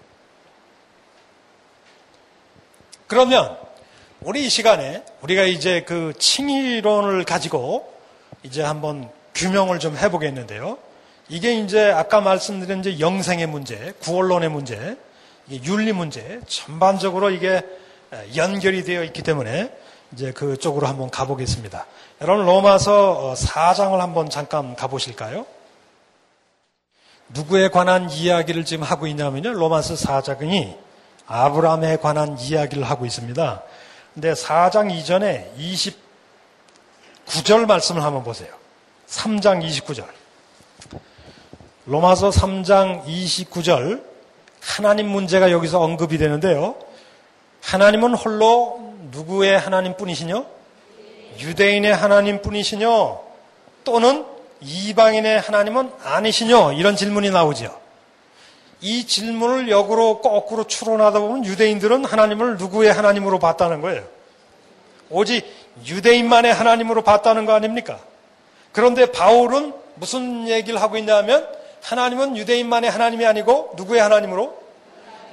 그러면 3.07 3.57
우리 4.21 4.45
이 4.45 4.49
시간에 4.49 5.03
우리가 5.21 5.43
이제 5.43 5.81
그 5.81 6.13
칭의론을 6.17 7.23
가지고 7.23 7.93
이제 8.43 8.61
한번 8.61 9.09
규명을 9.33 9.79
좀 9.79 9.97
해보겠는데요. 9.97 10.77
이게 11.29 11.53
이제 11.53 11.91
아까 11.91 12.21
말씀드린 12.21 12.79
이제 12.79 12.99
영생의 12.99 13.47
문제, 13.47 13.93
구원론의 14.01 14.49
문제, 14.49 14.97
윤리 15.49 15.93
문제, 15.93 16.39
전반적으로 16.47 17.29
이게 17.29 17.61
연결이 18.35 18.83
되어 18.83 19.03
있기 19.03 19.21
때문에 19.21 19.71
이제 20.13 20.31
그쪽으로 20.31 20.87
한번 20.87 21.09
가보겠습니다. 21.09 21.85
여러분 22.21 22.45
로마서 22.45 23.35
4장을 23.37 23.93
어, 23.93 24.01
한번 24.01 24.29
잠깐 24.29 24.75
가보실까요? 24.75 25.45
누구에 27.29 27.69
관한 27.69 28.09
이야기를 28.09 28.65
지금 28.65 28.83
하고 28.83 29.05
있냐면요. 29.07 29.51
로마서 29.53 29.95
4장이 29.95 30.86
아브라함에 31.27 31.97
관한 31.97 32.37
이야기를 32.39 32.83
하고 32.83 33.05
있습니다. 33.05 33.63
근데 34.13 34.33
4장 34.33 34.91
이전에 34.91 35.51
29절 35.59 37.67
말씀을 37.67 38.03
한번 38.03 38.23
보세요. 38.23 38.49
3장 39.07 39.63
29절. 39.63 40.05
로마서 41.85 42.29
3장 42.29 43.05
29절. 43.05 44.03
하나님 44.61 45.07
문제가 45.07 45.51
여기서 45.51 45.81
언급이 45.81 46.17
되는데요. 46.17 46.75
하나님은 47.61 48.15
홀로 48.15 48.95
누구의 49.11 49.59
하나님 49.59 49.95
뿐이시뇨? 49.95 50.45
유대인의 51.39 51.95
하나님 51.95 52.41
뿐이시뇨? 52.41 53.23
또는 53.83 54.25
이방인의 54.61 55.39
하나님은 55.39 55.91
아니시뇨? 56.03 56.73
이런 56.73 56.95
질문이 56.95 57.29
나오죠. 57.29 57.86
이 58.81 59.07
질문을 59.07 59.69
역으로 59.69 60.21
거꾸로 60.21 60.65
추론하다 60.65 61.19
보면 61.19 61.45
유대인들은 61.45 62.05
하나님을 62.05 62.57
누구의 62.57 62.93
하나님으로 62.93 63.39
봤다는 63.39 63.81
거예요. 63.81 64.03
오직 65.09 65.45
유대인만의 65.85 66.53
하나님으로 66.53 67.03
봤다는 67.03 67.45
거 67.45 67.53
아닙니까? 67.53 67.99
그런데 68.71 69.11
바울은 69.11 69.73
무슨 69.95 70.47
얘기를 70.47 70.81
하고 70.81 70.97
있냐면 70.97 71.47
하나님은 71.83 72.37
유대인만의 72.37 72.89
하나님이 72.89 73.25
아니고 73.25 73.73
누구의 73.77 74.01
하나님으로? 74.01 74.57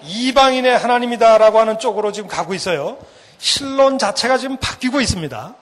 이방인의 0.06 0.78
하나님이다라고 0.78 1.58
하는 1.58 1.78
쪽으로 1.78 2.12
지금 2.12 2.28
가고 2.28 2.54
있어요. 2.54 2.98
신론 3.38 3.98
자체가 3.98 4.38
지금 4.38 4.56
바뀌고 4.58 5.00
있습니다. 5.00 5.54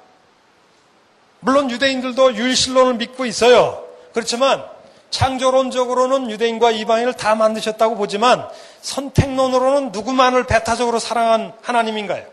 물론 1.40 1.70
유대인들도 1.70 2.36
유일신론을 2.36 2.94
믿고 2.94 3.24
있어요. 3.26 3.84
그렇지만 4.12 4.64
창조론적으로는 5.12 6.30
유대인과 6.30 6.70
이방인을 6.72 7.12
다 7.12 7.34
만드셨다고 7.34 7.96
보지만 7.96 8.48
선택론으로는 8.80 9.92
누구만을 9.92 10.44
배타적으로 10.44 10.98
사랑한 10.98 11.52
하나님인가요? 11.62 12.24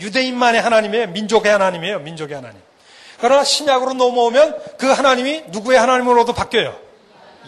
유대인만의 0.00 0.60
하나님이에요. 0.62 1.08
민족의 1.08 1.52
하나님이에요. 1.52 2.00
민족의 2.00 2.34
하나님. 2.34 2.58
그러나 3.20 3.44
신약으로 3.44 3.92
넘어오면 3.92 4.58
그 4.78 4.86
하나님이 4.90 5.44
누구의 5.48 5.78
하나님으로도 5.78 6.32
바뀌어요. 6.32 6.74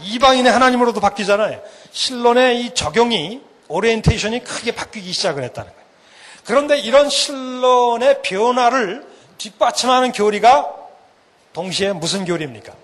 이방인의 0.03 0.53
하나님으로도 0.53 1.01
바뀌잖아요. 1.01 1.61
신론의 1.91 2.61
이 2.61 2.75
적용이 2.75 3.41
오리엔테이션이 3.69 4.45
크게 4.45 4.73
바뀌기 4.73 5.11
시작을 5.13 5.43
했다는 5.43 5.71
거예요. 5.71 5.85
그런데 6.45 6.79
이런 6.79 7.09
신론의 7.09 8.21
변화를 8.23 9.07
뒷받침하는 9.39 10.13
교리가 10.13 10.71
동시에 11.55 11.93
무슨 11.93 12.27
교리입니까? 12.27 12.84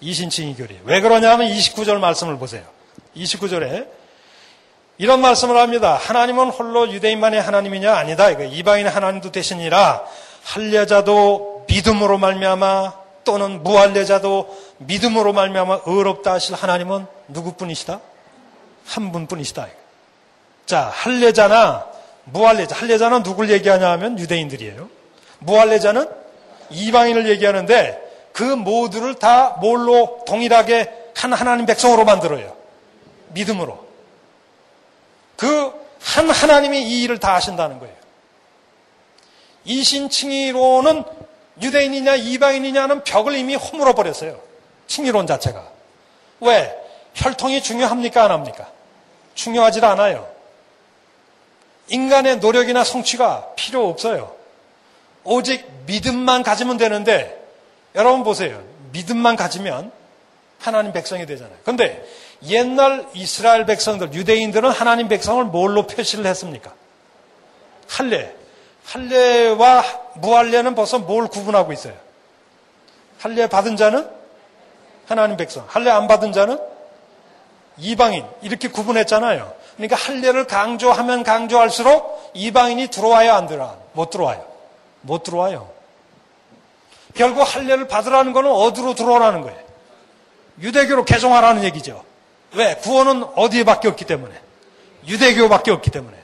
이신칭이 0.00 0.54
교리. 0.56 0.78
왜 0.84 1.00
그러냐면 1.00 1.48
29절 1.50 1.98
말씀을 1.98 2.38
보세요. 2.38 2.62
29절에 3.16 3.88
이런 4.98 5.20
말씀을 5.20 5.56
합니다. 5.56 5.94
하나님은 6.00 6.50
홀로 6.50 6.90
유대인만의 6.90 7.40
하나님이냐? 7.40 7.94
아니다. 7.94 8.30
이거 8.30 8.44
이방인의 8.44 8.90
하나님도 8.90 9.30
되시니라. 9.32 10.04
할례자도 10.44 11.66
믿음으로 11.68 12.18
말미암아 12.18 12.94
또는 13.24 13.62
무할례자도 13.62 14.58
믿음으로 14.78 15.32
말미암아 15.32 15.80
의롭다 15.86 16.32
하실 16.32 16.54
하나님은 16.54 17.06
누구뿐이시다? 17.28 18.00
한 18.86 19.12
분뿐이시다. 19.12 19.68
자, 20.66 20.90
할례자나 20.94 21.86
무할례자. 22.24 22.74
할례자는 22.74 23.22
누굴 23.22 23.50
얘기하냐 23.50 23.90
하면 23.92 24.18
유대인들이에요. 24.18 24.88
무할례자는 25.40 26.08
이방인을 26.70 27.28
얘기하는데 27.28 28.07
그 28.38 28.44
모두를 28.44 29.16
다 29.16 29.56
뭘로 29.60 30.22
동일하게 30.26 31.10
한 31.16 31.32
하나님 31.32 31.66
백성으로 31.66 32.04
만들어요. 32.04 32.56
믿음으로. 33.34 33.86
그 35.36 35.78
한 36.02 36.30
하나님이 36.30 36.82
이 36.82 37.02
일을 37.02 37.18
다 37.18 37.34
하신다는 37.34 37.78
거예요. 37.78 37.94
이신칭의로는 39.64 41.04
유대인이냐 41.60 42.14
이방인이냐는 42.14 43.04
벽을 43.04 43.34
이미 43.34 43.54
허물어 43.54 43.94
버렸어요. 43.94 44.40
칭의론 44.86 45.26
자체가. 45.26 45.68
왜? 46.40 46.74
혈통이 47.14 47.62
중요합니까? 47.62 48.24
안 48.24 48.30
합니까? 48.30 48.68
중요하지 49.34 49.84
않아요. 49.84 50.28
인간의 51.88 52.38
노력이나 52.38 52.84
성취가 52.84 53.54
필요 53.56 53.88
없어요. 53.88 54.34
오직 55.24 55.66
믿음만 55.86 56.42
가지면 56.42 56.76
되는데 56.76 57.37
여러분 57.94 58.24
보세요. 58.24 58.62
믿음만 58.92 59.36
가지면 59.36 59.92
하나님 60.58 60.92
백성이 60.92 61.26
되잖아요. 61.26 61.56
그런데 61.62 62.04
옛날 62.46 63.06
이스라엘 63.14 63.66
백성들, 63.66 64.12
유대인들은 64.12 64.70
하나님 64.70 65.08
백성을 65.08 65.42
뭘로 65.44 65.86
표시를 65.86 66.26
했습니까? 66.26 66.72
할례. 67.88 68.34
할례와 68.84 69.84
무할례는 70.14 70.74
벌써 70.74 70.98
뭘 70.98 71.28
구분하고 71.28 71.72
있어요? 71.72 71.94
할례 73.18 73.46
받은 73.48 73.76
자는 73.76 74.08
하나님 75.06 75.36
백성. 75.36 75.64
할례 75.68 75.90
안 75.90 76.06
받은 76.06 76.32
자는 76.32 76.58
이방인. 77.76 78.24
이렇게 78.42 78.68
구분했잖아요. 78.68 79.52
그러니까 79.76 79.96
할례를 79.96 80.46
강조하면 80.46 81.22
강조할수록 81.22 82.32
이방인이 82.34 82.88
들어와요, 82.88 83.32
안 83.32 83.46
들어와요? 83.46 83.80
못 83.92 84.10
들어와요. 84.10 84.46
못 85.02 85.22
들어와요. 85.22 85.77
결국 87.18 87.42
할례를 87.42 87.88
받으라는 87.88 88.32
것은 88.32 88.48
어디로 88.48 88.94
들어오라는 88.94 89.42
거예요? 89.42 89.58
유대교로 90.60 91.04
개종하라는 91.04 91.64
얘기죠. 91.64 92.04
왜? 92.54 92.76
구원은 92.76 93.24
어디에밖에 93.34 93.88
없기 93.88 94.04
때문에. 94.04 94.32
유대교밖에 95.04 95.72
없기 95.72 95.90
때문에. 95.90 96.16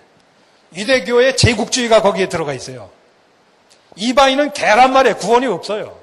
유대교의 0.76 1.36
제국주의가 1.36 2.00
거기에 2.00 2.28
들어가 2.28 2.52
있어요. 2.52 2.90
이방인은 3.96 4.52
개란 4.52 4.92
말에 4.92 5.14
구원이 5.14 5.46
없어요. 5.46 5.98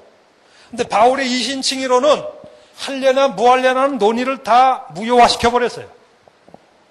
근데 0.68 0.84
바울의 0.84 1.26
이신칭의로는 1.26 2.22
할례나 2.76 3.28
무할례라는 3.28 3.96
논의를 3.96 4.42
다 4.42 4.86
무효화시켜 4.90 5.50
버렸어요. 5.50 5.86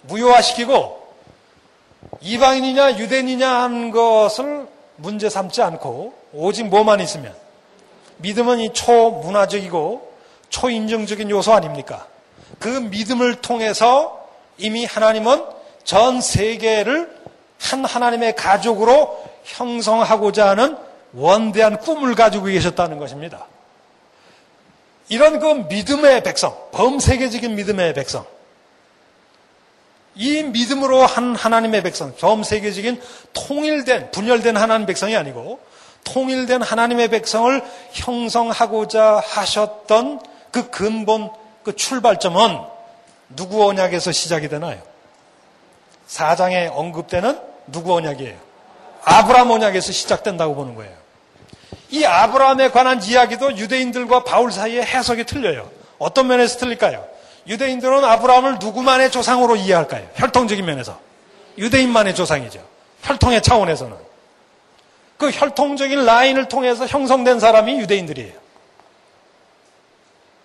무효화시키고 0.01 1.13
이방인이냐 2.21 2.97
유대인이냐 2.97 3.47
하는 3.47 3.91
것을 3.91 4.67
문제 4.95 5.29
삼지 5.29 5.61
않고 5.61 6.13
오직 6.33 6.65
뭐만 6.65 6.99
있으면 6.99 7.35
믿음은 8.21 8.59
이 8.59 8.73
초문화적이고 8.73 10.11
초인정적인 10.49 11.29
요소 11.29 11.53
아닙니까? 11.53 12.07
그 12.59 12.67
믿음을 12.67 13.35
통해서 13.35 14.27
이미 14.57 14.85
하나님은 14.85 15.43
전 15.83 16.21
세계를 16.21 17.09
한 17.59 17.85
하나님의 17.85 18.35
가족으로 18.35 19.23
형성하고자 19.43 20.49
하는 20.49 20.77
원대한 21.13 21.77
꿈을 21.77 22.15
가지고 22.15 22.45
계셨다는 22.45 22.97
것입니다. 22.97 23.45
이런 25.09 25.39
그 25.39 25.45
믿음의 25.45 26.23
백성, 26.23 26.55
범세계적인 26.71 27.55
믿음의 27.55 27.93
백성, 27.93 28.25
이 30.15 30.43
믿음으로 30.43 31.05
한 31.05 31.35
하나님의 31.35 31.83
백성, 31.83 32.15
범세계적인 32.15 33.01
통일된, 33.33 34.11
분열된 34.11 34.57
하나님 34.57 34.85
백성이 34.85 35.15
아니고 35.15 35.59
통일된 36.11 36.61
하나님의 36.61 37.07
백성을 37.09 37.63
형성하고자 37.93 39.21
하셨던 39.25 40.19
그 40.51 40.69
근본, 40.69 41.31
그 41.63 41.75
출발점은 41.75 42.59
누구 43.35 43.65
언약에서 43.67 44.11
시작이 44.11 44.49
되나요? 44.49 44.81
사장에 46.07 46.67
언급되는 46.67 47.39
누구 47.67 47.95
언약이에요? 47.95 48.35
아브라함 49.03 49.49
언약에서 49.51 49.91
시작된다고 49.93 50.53
보는 50.55 50.75
거예요. 50.75 50.91
이 51.89 52.03
아브라함에 52.03 52.71
관한 52.71 53.01
이야기도 53.01 53.57
유대인들과 53.57 54.23
바울 54.23 54.51
사이에 54.51 54.81
해석이 54.81 55.23
틀려요. 55.23 55.69
어떤 55.97 56.27
면에서 56.27 56.57
틀릴까요? 56.57 57.05
유대인들은 57.47 58.03
아브라함을 58.03 58.57
누구만의 58.59 59.11
조상으로 59.11 59.55
이해할까요? 59.55 60.07
혈통적인 60.15 60.63
면에서. 60.65 60.99
유대인만의 61.57 62.15
조상이죠. 62.15 62.61
혈통의 63.03 63.41
차원에서는. 63.41 64.10
그 65.21 65.29
혈통적인 65.29 66.03
라인을 66.03 66.47
통해서 66.47 66.87
형성된 66.87 67.39
사람이 67.39 67.79
유대인들이에요. 67.81 68.33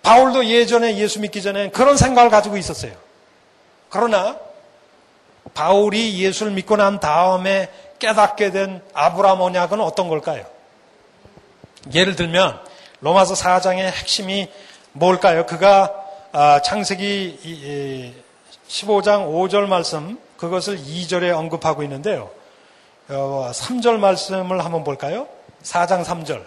바울도 0.03 0.45
예전에 0.45 0.97
예수 0.97 1.19
믿기 1.19 1.41
전에 1.41 1.71
그런 1.71 1.97
생각을 1.97 2.29
가지고 2.29 2.57
있었어요. 2.57 2.91
그러나 3.89 4.37
바울이 5.55 6.19
예수를 6.23 6.51
믿고 6.51 6.75
난 6.75 6.99
다음에 6.99 7.71
깨닫게 7.97 8.51
된 8.51 8.83
아브라함 8.93 9.41
언약은 9.41 9.81
어떤 9.81 10.09
걸까요? 10.09 10.45
예를 11.95 12.15
들면 12.15 12.59
로마서 12.99 13.33
4장의 13.33 13.79
핵심이 13.79 14.47
뭘까요? 14.91 15.47
그가 15.47 15.91
아, 16.33 16.61
창세기 16.61 18.13
15장 18.67 19.27
5절 19.27 19.65
말씀 19.65 20.19
그것을 20.37 20.77
2절에 20.77 21.35
언급하고 21.35 21.81
있는데요. 21.81 22.29
3절 23.07 23.95
어, 23.95 23.97
말씀을 23.99 24.63
한번 24.63 24.83
볼까요? 24.83 25.27
4장 25.63 26.03
3절. 26.03 26.43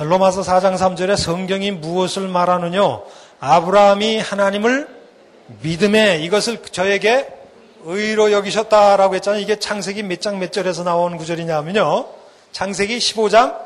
로마서 0.00 0.42
4장 0.42 0.76
3절에 0.76 1.16
성경이 1.16 1.72
무엇을 1.72 2.28
말하느냐? 2.28 3.00
아브라함이 3.40 4.18
하나님을 4.20 4.88
믿음에 5.62 6.18
이것을 6.18 6.62
저에게 6.70 7.28
의로 7.84 8.32
여기셨다라고 8.32 9.14
했잖아요. 9.16 9.40
이게 9.40 9.58
창세기 9.58 10.02
몇 10.04 10.20
장 10.20 10.38
몇 10.38 10.52
절에서 10.52 10.84
나온 10.84 11.16
구절이냐면요. 11.16 12.06
창세기 12.52 12.98
15장 12.98 13.56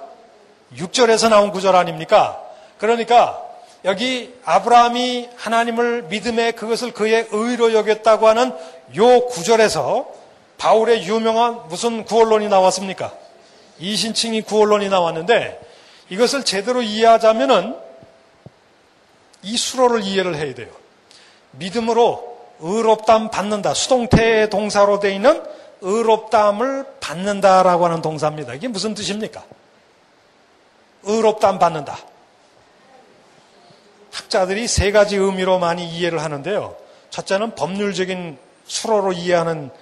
6절에서 0.76 1.28
나온 1.28 1.50
구절 1.50 1.76
아닙니까? 1.76 2.40
그러니까 2.78 3.40
여기 3.84 4.34
아브라함이 4.44 5.30
하나님을 5.36 6.04
믿음에 6.04 6.52
그것을 6.52 6.92
그의 6.92 7.28
의로 7.30 7.72
여겼다고 7.74 8.28
하는 8.28 8.52
요 8.96 9.26
구절에서 9.26 10.21
바울의 10.62 11.08
유명한 11.08 11.66
무슨 11.66 12.04
구원론이 12.04 12.48
나왔습니까? 12.48 13.12
이신칭이 13.80 14.42
구원론이 14.42 14.88
나왔는데 14.90 15.60
이것을 16.08 16.44
제대로 16.44 16.82
이해하자면은 16.82 17.76
이 19.42 19.56
수로를 19.56 20.04
이해를 20.04 20.36
해야 20.36 20.54
돼요. 20.54 20.68
믿음으로 21.50 22.38
의롭담 22.60 23.32
받는다. 23.32 23.74
수동태 23.74 24.50
동사로 24.50 25.00
되어 25.00 25.10
있는 25.10 25.42
의롭담을 25.80 26.86
받는다라고 27.00 27.86
하는 27.86 28.00
동사입니다. 28.00 28.54
이게 28.54 28.68
무슨 28.68 28.94
뜻입니까? 28.94 29.42
의롭담 31.02 31.58
받는다. 31.58 31.98
학자들이 34.12 34.68
세 34.68 34.92
가지 34.92 35.16
의미로 35.16 35.58
많이 35.58 35.88
이해를 35.88 36.22
하는데요. 36.22 36.76
첫째는 37.10 37.56
법률적인 37.56 38.38
수로로 38.64 39.12
이해하는 39.12 39.72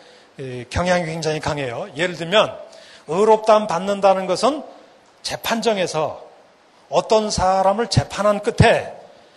경향이 0.70 1.04
굉장히 1.04 1.40
강해요. 1.40 1.88
예를 1.96 2.16
들면 2.16 2.56
의롭담 3.08 3.66
받는다는 3.66 4.26
것은 4.26 4.62
재판정에서 5.22 6.22
어떤 6.88 7.30
사람을 7.30 7.88
재판한 7.88 8.40
끝에 8.40 8.94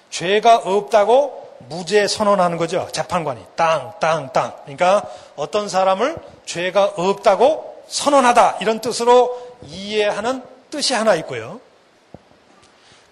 죄가 0.09 0.57
없다고 0.57 1.43
무죄 1.69 2.07
선언하는 2.07 2.57
거죠. 2.57 2.87
재판관이 2.91 3.43
땅, 3.55 3.93
땅, 3.99 4.31
땅. 4.33 4.53
그러니까 4.63 5.07
어떤 5.35 5.69
사람을 5.69 6.17
죄가 6.45 6.93
없다고 6.97 7.83
선언하다 7.87 8.57
이런 8.61 8.79
뜻으로 8.79 9.55
이해하는 9.65 10.43
뜻이 10.69 10.93
하나 10.93 11.15
있고요. 11.15 11.59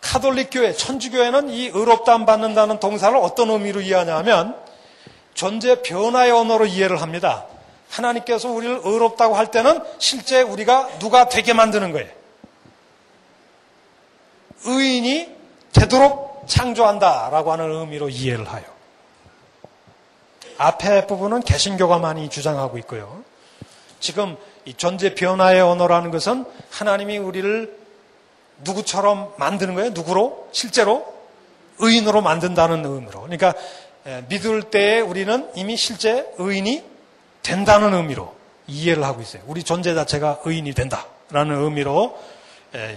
카톨릭 0.02 0.50
교회, 0.52 0.74
천주교회는 0.74 1.50
이 1.50 1.68
의롭담 1.68 2.26
받는다는 2.26 2.80
동사를 2.80 3.16
어떤 3.18 3.52
의미로 3.52 3.82
이해하냐면 3.82 4.56
존재 5.34 5.82
변화의 5.82 6.32
언어로 6.32 6.66
이해를 6.66 7.02
합니다. 7.02 7.46
하나님께서 7.92 8.50
우리를 8.50 8.82
의롭다고 8.84 9.36
할 9.36 9.52
때는 9.52 9.82
실제 10.00 10.42
우리가 10.42 11.00
누가 11.00 11.28
되게 11.30 11.54
만드는 11.54 11.92
거예요. 11.92 12.10
의인이 14.66 15.30
되도록 15.74 16.44
창조한다라고 16.48 17.52
하는 17.52 17.72
의미로 17.72 18.10
이해를 18.10 18.48
하여. 18.48 18.64
앞에 20.58 21.08
부분은 21.08 21.42
개신교가 21.42 21.98
많이 21.98 22.30
주장하고 22.30 22.78
있고요. 22.80 23.24
지금 24.00 24.38
이 24.66 24.74
존재 24.74 25.16
변화의 25.16 25.62
언어라는 25.62 26.12
것은 26.12 26.46
하나님이 26.70 27.18
우리를 27.18 27.78
누구처럼 28.60 29.34
만드는 29.38 29.74
거예요? 29.76 29.90
누구로? 29.92 30.50
실제로? 30.52 31.12
의인으로 31.80 32.22
만든다는 32.22 32.86
의미로. 32.86 33.22
그러니까 33.22 33.54
믿을 34.30 34.64
때에 34.64 35.00
우리는 35.00 35.50
이미 35.56 35.76
실제 35.76 36.32
의인이 36.38 36.91
된다는 37.44 37.94
의미로 37.94 38.36
이해를 38.68 39.04
하고 39.04 39.22
있어요. 39.22 39.42
우리 39.48 39.64
존재 39.64 39.94
자체가 39.94 40.40
의인이 40.46 40.74
된다라는 40.74 41.64
의미로 41.64 42.18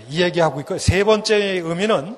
이야기하고 0.09 0.61
있고 0.61 0.78
세 0.78 1.04
번째 1.04 1.37
의미는 1.37 2.16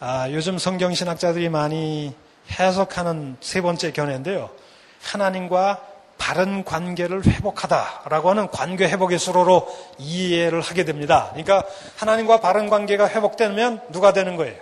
아, 0.00 0.30
요즘 0.30 0.58
성경 0.58 0.94
신학자들이 0.94 1.48
많이 1.48 2.14
해석하는 2.50 3.36
세 3.40 3.60
번째 3.60 3.90
견해인데요. 3.90 4.50
하나님과 5.02 5.82
바른 6.18 6.64
관계를 6.64 7.24
회복하다라고 7.24 8.30
하는 8.30 8.48
관계 8.48 8.88
회복의 8.88 9.18
수로로 9.18 9.68
이해를 9.98 10.60
하게 10.60 10.84
됩니다. 10.84 11.28
그러니까 11.30 11.64
하나님과 11.96 12.40
바른 12.40 12.68
관계가 12.68 13.08
회복되면 13.08 13.80
누가 13.90 14.12
되는 14.12 14.36
거예요? 14.36 14.56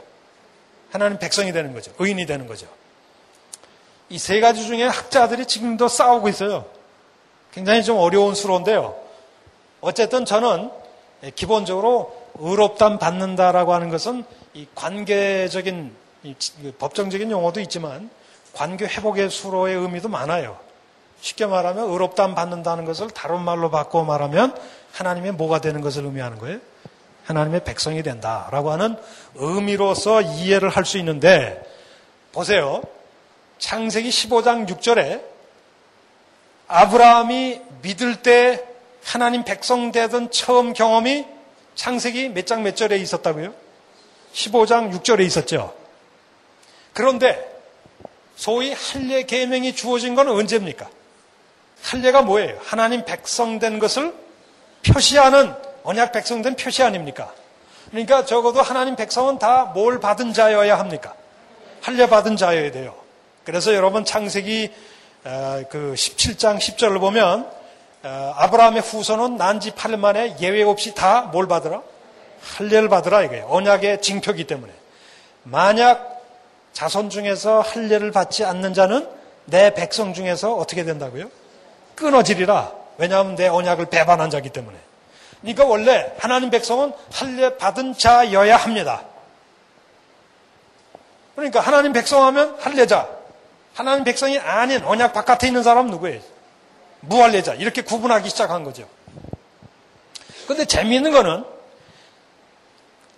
하나님 0.91 1.19
백성이 1.19 1.53
되는 1.53 1.75
거죠. 1.75 1.93
의인이 1.99 2.25
되는 2.27 2.47
거죠. 2.47 2.67
이 4.09 4.19
세 4.19 4.41
가지 4.41 4.65
중에 4.67 4.85
학자들이 4.85 5.47
지금도 5.47 5.89
싸우고 5.89 6.29
있어요. 6.29 6.65
굉장히 7.53 7.83
좀 7.83 7.99
어려운 7.99 8.35
수로인데요. 8.35 8.95
어쨌든 9.81 10.25
저는 10.25 10.71
기본적으로 11.35 12.15
의롭담 12.39 12.99
받는다라고 12.99 13.73
하는 13.75 13.89
것은 13.89 14.25
이 14.55 14.67
관계적인 14.75 15.95
이 16.23 16.35
법정적인 16.79 17.31
용어도 17.31 17.61
있지만 17.61 18.11
관계 18.53 18.87
회복의 18.87 19.31
수로의 19.31 19.77
의미도 19.77 20.09
많아요. 20.09 20.59
쉽게 21.21 21.47
말하면 21.47 21.91
의롭담 21.91 22.35
받는다는 22.35 22.85
것을 22.85 23.11
다른 23.11 23.41
말로 23.41 23.71
바꿔 23.71 24.05
말하면 24.05 24.57
하나님의 24.93 25.33
뭐가 25.33 25.61
되는 25.61 25.81
것을 25.81 26.05
의미하는 26.05 26.39
거예요. 26.39 26.59
하나님의 27.25 27.65
백성이 27.65 28.03
된다라고 28.03 28.71
하는 28.71 28.97
의미로서 29.35 30.21
이해를 30.23 30.69
할 30.69 30.85
수 30.85 30.99
있는데 30.99 31.63
보세요. 32.33 32.83
창세기 33.59 34.11
15장 34.11 34.69
6절에 34.69 35.23
아브라함이 36.69 37.61
믿을 37.83 38.23
때 38.23 38.65
하나님 39.05 39.45
백성 39.45 39.93
되던 39.93 40.31
처음 40.31 40.73
경험이 40.73 41.27
창세기 41.75 42.31
몇 42.31 42.47
장 42.47 42.63
몇 42.63 42.75
절에 42.77 42.97
있었다고요? 42.97 43.55
15장 44.33 44.93
6절에 44.93 45.21
있었죠. 45.27 45.75
그런데 46.93 47.55
소위 48.35 48.73
할례 48.73 49.23
계명이 49.23 49.75
주어진 49.75 50.15
건 50.15 50.29
언제입니까? 50.29 50.89
할례가 51.83 52.23
뭐예요? 52.23 52.59
하나님 52.65 53.05
백성 53.05 53.59
된 53.59 53.79
것을 53.79 54.13
표시하는 54.87 55.55
언약 55.85 56.13
백성 56.13 56.43
된 56.43 56.57
표시 56.57 56.83
아닙니까? 56.83 57.33
그러니까 57.91 58.25
적어도 58.25 58.61
하나님 58.61 58.97
백성은 58.97 59.39
다 59.39 59.71
뭘 59.75 60.01
받은 60.01 60.33
자여야 60.33 60.79
합니까? 60.79 61.15
할례 61.81 62.09
받은 62.09 62.37
자여야 62.37 62.73
돼요. 62.73 62.95
그래서 63.47 63.77
여러분 63.77 64.05
창세기 64.05 64.73
어, 65.25 65.63
그 65.71 65.95
17장 65.97 66.59
10절을 66.59 66.99
보면 66.99 67.49
어, 68.03 68.35
아브라함의 68.37 68.83
후손은 68.83 69.37
난지 69.37 69.71
8일 69.71 69.99
만에 69.99 70.37
예외 70.41 70.65
없이 70.65 70.95
다 70.97 71.31
뭘 71.33 71.47
받으라? 71.47 71.81
할례를 72.43 72.89
받으라 72.89 73.23
이거예요. 73.23 73.47
언약의 73.49 74.03
징표기 74.03 74.49
때문에. 74.49 74.73
만약 75.45 76.25
자손 76.73 77.09
중에서 77.09 77.61
할례를 77.61 78.11
받지 78.11 78.45
않는 78.45 78.75
자는 78.75 79.09
내 79.45 79.73
백성 79.75 80.13
중에서 80.13 80.57
어떻게 80.57 80.83
된다고요? 80.83 81.31
끊어지리라. 81.95 82.73
왜냐하면 82.99 83.37
내 83.37 83.47
언약을 83.47 83.87
배반한 83.87 84.29
자기 84.29 84.51
때문에. 84.51 84.77
그러니까 85.41 85.65
원래 85.65 86.13
하나님 86.19 86.51
백성은 86.51 86.93
할례 87.13 87.57
받은 87.57 87.97
자여야 87.97 88.57
합니다. 88.57 89.03
그러니까 91.37 91.61
하나님 91.61 91.93
백성하면 91.93 92.57
할례자. 92.59 93.16
하나님 93.77 94.05
백성이 94.05 94.39
아닌 94.39 94.83
언약 94.85 95.13
바깥에 95.13 95.47
있는 95.47 95.63
사람은 95.63 95.91
누구예요? 95.91 96.23
무할례자. 97.01 97.53
이렇게 97.53 97.83
구분하기 97.83 98.31
시작한 98.31 98.65
거죠. 98.65 98.89
근데 100.49 100.65
재미있는 100.65 101.13
거는 101.13 101.45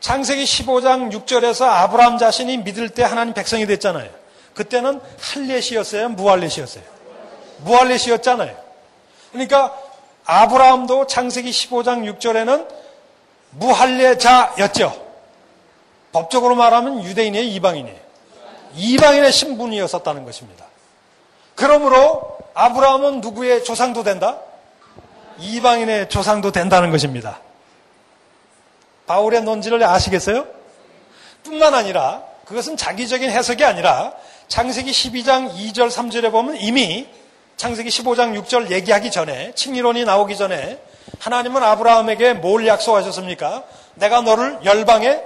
창세기 0.00 0.42
15장 0.42 1.12
6절에서 1.12 1.62
아브라함 1.64 2.18
자신이 2.18 2.58
믿을 2.58 2.88
때 2.88 3.04
하나님 3.04 3.34
백성이 3.34 3.66
됐잖아요. 3.66 4.10
그때는 4.54 5.00
할례시였어요? 5.20 6.08
무할례시였어요? 6.10 6.82
무할례시였잖아요. 7.58 8.56
그러니까 9.30 9.78
아브라함도 10.24 11.06
창세기 11.06 11.50
15장 11.50 12.18
6절에는 12.18 12.66
무할례자였죠. 13.50 15.06
법적으로 16.10 16.56
말하면 16.56 17.04
유대인이에요, 17.04 17.44
이방인이에요. 17.44 18.07
이방인의 18.74 19.32
신분이었었다는 19.32 20.24
것입니다. 20.24 20.64
그러므로 21.54 22.38
아브라함은 22.54 23.20
누구의 23.20 23.64
조상도 23.64 24.02
된다? 24.02 24.38
이방인의 25.38 26.08
조상도 26.08 26.52
된다는 26.52 26.90
것입니다. 26.90 27.40
바울의 29.06 29.42
논지를 29.42 29.82
아시겠어요? 29.82 30.46
뿐만 31.42 31.74
아니라 31.74 32.22
그것은 32.44 32.76
자기적인 32.76 33.30
해석이 33.30 33.64
아니라 33.64 34.12
창세기 34.48 34.90
12장 34.90 35.52
2절 35.54 35.90
3절에 35.90 36.30
보면 36.30 36.56
이미 36.56 37.08
창세기 37.56 37.88
15장 37.88 38.40
6절 38.42 38.70
얘기하기 38.70 39.10
전에 39.10 39.52
칭의론이 39.54 40.04
나오기 40.04 40.36
전에 40.36 40.80
하나님은 41.18 41.62
아브라함에게 41.62 42.34
뭘 42.34 42.66
약속하셨습니까? 42.66 43.64
내가 43.94 44.20
너를 44.20 44.60
열방의 44.64 45.22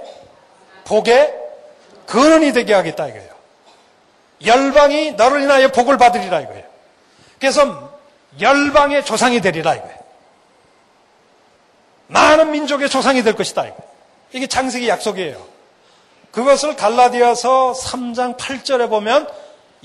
복의 0.85 1.33
근원이 2.05 2.53
되게 2.53 2.73
하겠다 2.73 3.07
이거예요. 3.07 3.32
열방이 4.45 5.13
너를 5.13 5.41
인하여 5.41 5.69
복을 5.69 5.97
받으리라 5.97 6.41
이거예요. 6.41 6.63
그래서 7.39 7.91
열방의 8.39 9.05
조상이 9.05 9.41
되리라 9.41 9.75
이거예요. 9.75 9.97
많은 12.07 12.51
민족의 12.51 12.89
조상이 12.89 13.23
될 13.23 13.35
것이다 13.35 13.63
이거예요. 13.63 13.83
이게 14.33 14.47
창세기 14.47 14.87
약속이에요. 14.87 15.53
그것을 16.31 16.75
갈라디아서 16.75 17.73
3장 17.73 18.37
8절에 18.37 18.89
보면 18.89 19.29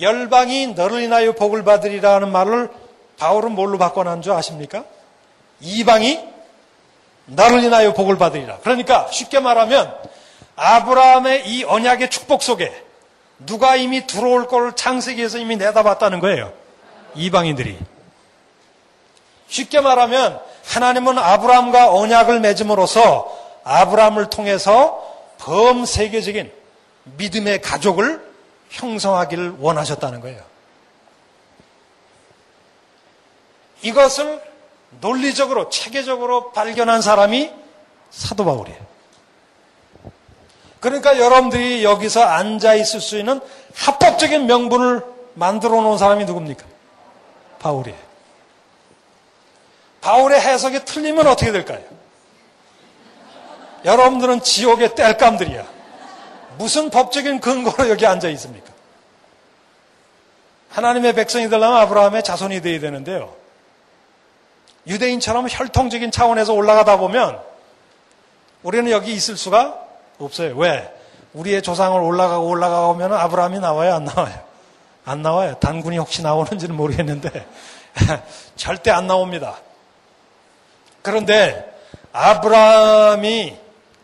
열방이 0.00 0.68
너를 0.68 1.02
인하여 1.02 1.32
복을 1.32 1.64
받으리라 1.64 2.18
는 2.20 2.32
말을 2.32 2.70
바울은 3.18 3.52
뭘로 3.52 3.78
바꿔놓은 3.78 4.22
줄 4.22 4.32
아십니까? 4.32 4.84
이방이 5.60 6.20
나를 7.26 7.62
인하여 7.64 7.92
복을 7.92 8.16
받으리라. 8.16 8.58
그러니까 8.62 9.08
쉽게 9.10 9.40
말하면 9.40 9.94
아브라함의 10.56 11.48
이 11.48 11.64
언약의 11.64 12.10
축복 12.10 12.42
속에 12.42 12.72
누가 13.38 13.76
이미 13.76 14.06
들어올 14.06 14.48
걸 14.48 14.74
창세기에서 14.74 15.38
이미 15.38 15.56
내다봤다는 15.56 16.20
거예요. 16.20 16.52
이방인들이. 17.14 17.78
쉽게 19.48 19.80
말하면 19.80 20.40
하나님은 20.66 21.18
아브라함과 21.18 21.94
언약을 21.94 22.40
맺음으로써 22.40 23.36
아브라함을 23.64 24.30
통해서 24.30 25.04
범세계적인 25.38 26.52
믿음의 27.16 27.62
가족을 27.62 28.26
형성하기를 28.70 29.56
원하셨다는 29.58 30.20
거예요. 30.20 30.42
이것을 33.82 34.42
논리적으로, 35.00 35.68
체계적으로 35.68 36.52
발견한 36.52 37.00
사람이 37.00 37.50
사도 38.10 38.44
바울이에요. 38.44 38.87
그러니까 40.80 41.18
여러분들이 41.18 41.84
여기서 41.84 42.22
앉아 42.22 42.74
있을 42.74 43.00
수 43.00 43.18
있는 43.18 43.40
합법적인 43.74 44.46
명분을 44.46 45.04
만들어 45.34 45.80
놓은 45.80 45.98
사람이 45.98 46.24
누굽니까? 46.24 46.64
바울이에요. 47.58 47.98
바울의 50.00 50.40
해석이 50.40 50.84
틀리면 50.84 51.26
어떻게 51.26 51.52
될까요? 51.52 51.82
여러분들은 53.84 54.42
지옥의 54.42 54.94
땔감들이야. 54.94 55.66
무슨 56.56 56.90
법적인 56.90 57.40
근거로 57.40 57.88
여기 57.88 58.06
앉아 58.06 58.28
있습니까? 58.30 58.72
하나님의 60.70 61.14
백성이 61.14 61.48
되려면 61.48 61.76
아브라함의 61.78 62.22
자손이 62.22 62.60
되어야 62.60 62.80
되는데요. 62.80 63.34
유대인처럼 64.86 65.46
혈통적인 65.48 66.10
차원에서 66.10 66.52
올라가다 66.52 66.96
보면 66.98 67.40
우리는 68.62 68.90
여기 68.90 69.12
있을 69.12 69.36
수가 69.36 69.87
없어요. 70.18 70.56
왜? 70.56 70.92
우리의 71.34 71.62
조상을 71.62 72.00
올라가고 72.00 72.48
올라가고 72.48 72.94
면 72.94 73.12
아브라함이 73.12 73.60
나와요? 73.60 73.94
안 73.94 74.04
나와요? 74.04 74.34
안 75.04 75.22
나와요. 75.22 75.54
단군이 75.60 75.98
혹시 75.98 76.22
나오는지는 76.22 76.74
모르겠는데 76.74 77.46
절대 78.56 78.90
안 78.90 79.06
나옵니다. 79.06 79.56
그런데 81.02 81.64
아브라함이 82.12 83.56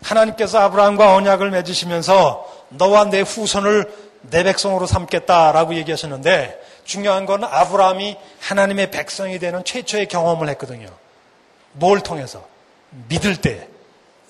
하나님께서 0.03 0.61
아브라함과 0.61 1.15
언약을 1.15 1.51
맺으시면서 1.51 2.51
너와 2.71 3.11
내 3.11 3.21
후손을 3.21 3.93
내 4.23 4.43
백성으로 4.43 4.87
삼겠다라고 4.87 5.75
얘기하셨는데 5.75 6.61
중요한 6.85 7.27
건 7.27 7.45
아브라함이 7.45 8.17
하나님의 8.41 8.91
백성이 8.91 9.39
되는 9.39 9.65
최초의 9.65 10.09
경험을 10.09 10.49
했거든요. 10.51 10.89
뭘 11.73 12.01
통해서? 12.01 12.47
믿을 13.09 13.37
때 13.37 13.69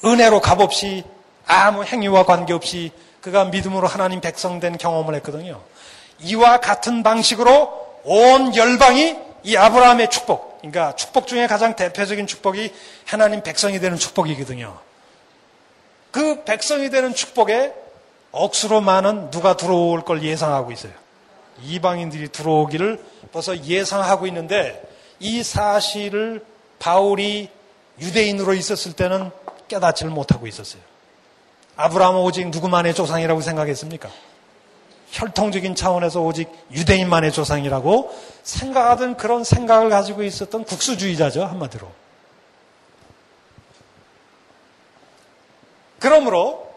은혜로 0.05 0.41
값없이 0.41 1.05
아무 1.47 1.85
행위와 1.85 2.25
관계없이 2.25 2.93
그가 3.21 3.45
믿음으로 3.47 3.87
하나님 3.87 4.21
백성 4.21 4.61
된 4.61 4.77
경험을 4.77 5.15
했거든요. 5.17 5.63
이와 6.21 6.61
같은 6.61 7.03
방식으로 7.03 8.01
온 8.05 8.55
열방이 8.55 9.17
이 9.45 9.57
아브라함의 9.57 10.11
축복, 10.11 10.59
그러니까 10.59 10.95
축복 10.95 11.27
중에 11.27 11.47
가장 11.47 11.77
대표적인 11.77 12.27
축복이 12.27 12.73
하나님 13.07 13.43
백성이 13.43 13.79
되는 13.79 13.99
축복이거든요. 13.99 14.79
그 16.11 16.45
백성이 16.45 16.91
되는 16.91 17.15
축복에 17.15 17.75
억수로 18.31 18.81
많은 18.81 19.31
누가 19.31 19.57
들어올 19.57 20.03
걸 20.03 20.23
예상하고 20.23 20.73
있어요. 20.73 20.93
이방인들이 21.63 22.29
들어오기를 22.29 23.05
벌써 23.33 23.57
예상하고 23.65 24.27
있는데 24.27 24.83
이 25.21 25.43
사실을 25.43 26.45
바울이 26.79 27.49
유대인으로 28.01 28.55
있었을 28.55 28.93
때는 28.93 29.31
깨닫지를 29.69 30.11
못하고 30.11 30.47
있었어요. 30.47 30.83
아브라함은 31.77 32.21
오직 32.21 32.49
누구만의 32.49 32.95
조상이라고 32.95 33.41
생각했습니까? 33.41 34.09
혈통적인 35.11 35.75
차원에서 35.75 36.21
오직 36.21 36.49
유대인만의 36.73 37.33
조상이라고 37.33 38.13
생각하던 38.43 39.17
그런 39.17 39.45
생각을 39.45 39.89
가지고 39.89 40.23
있었던 40.23 40.65
국수주의자죠, 40.65 41.45
한마디로. 41.45 41.89
그러므로 46.01 46.69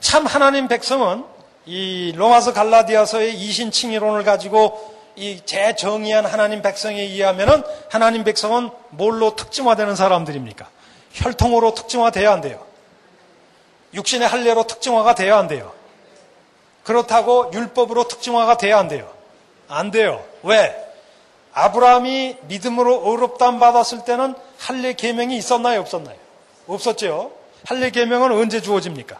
참 0.00 0.26
하나님 0.26 0.68
백성은 0.68 1.24
이 1.66 2.12
로마서 2.16 2.52
갈라디아서의 2.52 3.34
이신칭의론을 3.34 4.24
가지고 4.24 4.94
이 5.16 5.40
재정의한 5.44 6.24
하나님 6.24 6.62
백성에 6.62 7.00
의하면은 7.00 7.62
하나님 7.90 8.24
백성은 8.24 8.70
뭘로 8.90 9.36
특징화되는 9.36 9.96
사람들입니까? 9.96 10.68
혈통으로 11.12 11.74
특징화돼야 11.74 12.30
한대요. 12.32 12.69
육신의 13.94 14.28
할례로 14.28 14.64
특징화가 14.66 15.14
돼야 15.14 15.36
한대요. 15.38 15.72
그렇다고 16.84 17.50
율법으로 17.52 18.08
특징화가 18.08 18.56
돼야 18.56 18.78
한대요. 18.78 19.10
안 19.68 19.90
돼요. 19.90 20.24
왜? 20.42 20.74
아브라함이 21.52 22.36
믿음으로 22.42 23.02
의롭담 23.10 23.58
받았을 23.58 24.04
때는 24.04 24.34
할례 24.58 24.92
계명이 24.94 25.36
있었나요, 25.36 25.80
없었나요? 25.80 26.16
없었죠. 26.66 27.32
할례 27.66 27.90
계명은 27.90 28.32
언제 28.32 28.60
주어집니까? 28.62 29.18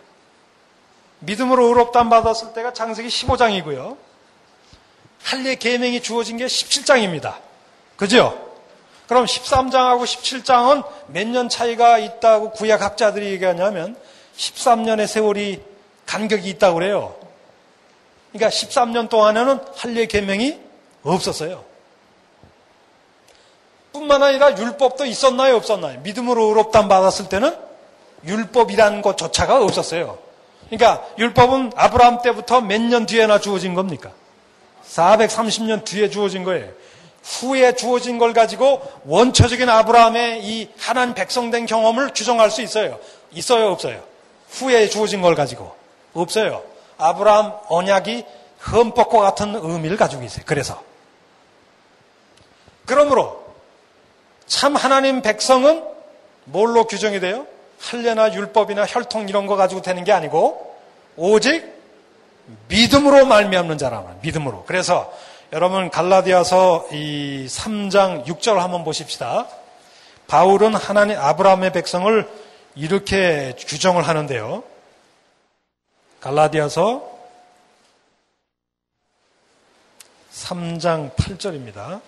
믿음으로 1.20 1.66
의롭담 1.66 2.08
받았을 2.08 2.52
때가 2.54 2.72
창세기 2.72 3.08
15장이고요. 3.08 3.96
할례 5.22 5.56
계명이 5.56 6.00
주어진 6.02 6.36
게 6.36 6.46
17장입니다. 6.46 7.34
그죠? 7.96 8.48
그럼 9.06 9.24
13장하고 9.26 10.04
17장은 10.04 10.84
몇 11.08 11.26
년 11.26 11.48
차이가 11.48 11.98
있다고 11.98 12.52
구약 12.52 12.80
학자들이 12.80 13.26
얘기하냐면 13.32 13.96
13년의 14.40 15.06
세월이 15.06 15.60
간격이 16.06 16.48
있다고 16.48 16.74
그래요. 16.76 17.14
그러니까 18.32 18.48
13년 18.48 19.08
동안에는 19.08 19.60
할례 19.76 20.06
계명이 20.06 20.58
없었어요. 21.02 21.64
뿐만 23.92 24.22
아니라 24.22 24.56
율법도 24.56 25.04
있었나요, 25.04 25.56
없었나요? 25.56 26.00
믿음으로 26.00 26.44
의롭담 26.44 26.88
받았을 26.88 27.28
때는 27.28 27.54
율법이라는 28.24 29.02
것조차가 29.02 29.62
없었어요. 29.62 30.18
그러니까 30.70 31.04
율법은 31.18 31.72
아브라함 31.76 32.22
때부터 32.22 32.60
몇 32.60 32.80
년 32.80 33.06
뒤에나 33.06 33.40
주어진 33.40 33.74
겁니까? 33.74 34.12
430년 34.86 35.84
뒤에 35.84 36.08
주어진 36.08 36.44
거예요. 36.44 36.70
후에 37.22 37.74
주어진 37.74 38.18
걸 38.18 38.32
가지고 38.32 38.80
원초적인 39.04 39.68
아브라함의 39.68 40.44
이 40.44 40.70
하나님 40.78 41.14
백성된 41.14 41.66
경험을 41.66 42.12
규정할 42.14 42.50
수 42.50 42.62
있어요. 42.62 42.98
있어요, 43.32 43.68
없어요? 43.70 44.09
후에 44.50 44.88
주어진 44.88 45.22
걸 45.22 45.34
가지고 45.34 45.74
없어요. 46.14 46.62
아브라함 46.98 47.54
언약이 47.68 48.24
흠법과 48.58 49.20
같은 49.20 49.54
의미를 49.54 49.96
가지고 49.96 50.22
있어요. 50.22 50.44
그래서 50.46 50.82
그러므로 52.84 53.40
참 54.46 54.76
하나님 54.76 55.22
백성은 55.22 55.84
뭘로 56.44 56.84
규정이 56.84 57.20
돼요? 57.20 57.46
할례나 57.80 58.34
율법이나 58.34 58.84
혈통 58.84 59.28
이런 59.28 59.46
거 59.46 59.56
가지고 59.56 59.80
되는 59.80 60.04
게 60.04 60.12
아니고 60.12 60.76
오직 61.16 61.64
믿음으로 62.68 63.26
말미암는 63.26 63.78
자라면 63.78 64.18
믿음으로. 64.22 64.64
그래서 64.66 65.12
여러분 65.52 65.90
갈라디아서 65.90 66.88
이 66.92 67.46
3장 67.48 68.26
6절 68.26 68.56
한번 68.56 68.84
보십시다. 68.84 69.46
바울은 70.26 70.74
하나님 70.74 71.18
아브라함의 71.18 71.72
백성을 71.72 72.28
이렇게 72.74 73.54
규정을 73.58 74.06
하는데요. 74.06 74.62
갈라디아서 76.20 77.08
3장 80.32 81.14
8절입니다. 81.14 82.00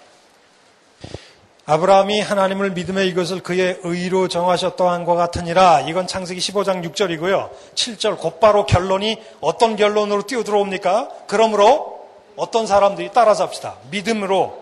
아브라함이 1.64 2.20
하나님을 2.20 2.72
믿음의 2.72 3.08
이것을 3.08 3.40
그의 3.40 3.78
의로 3.84 4.26
정하셨다한것 4.26 5.16
같으니라. 5.16 5.82
이건 5.82 6.06
창세기 6.06 6.40
15장 6.40 6.84
6절이고요. 6.92 7.50
7절 7.74 8.18
곧바로 8.18 8.66
결론이 8.66 9.22
어떤 9.40 9.76
결론으로 9.76 10.22
뛰어 10.22 10.42
들어옵니까? 10.42 11.08
그러므로 11.28 12.08
어떤 12.36 12.66
사람들이 12.66 13.12
따라잡시다. 13.12 13.76
믿음으로 13.90 14.60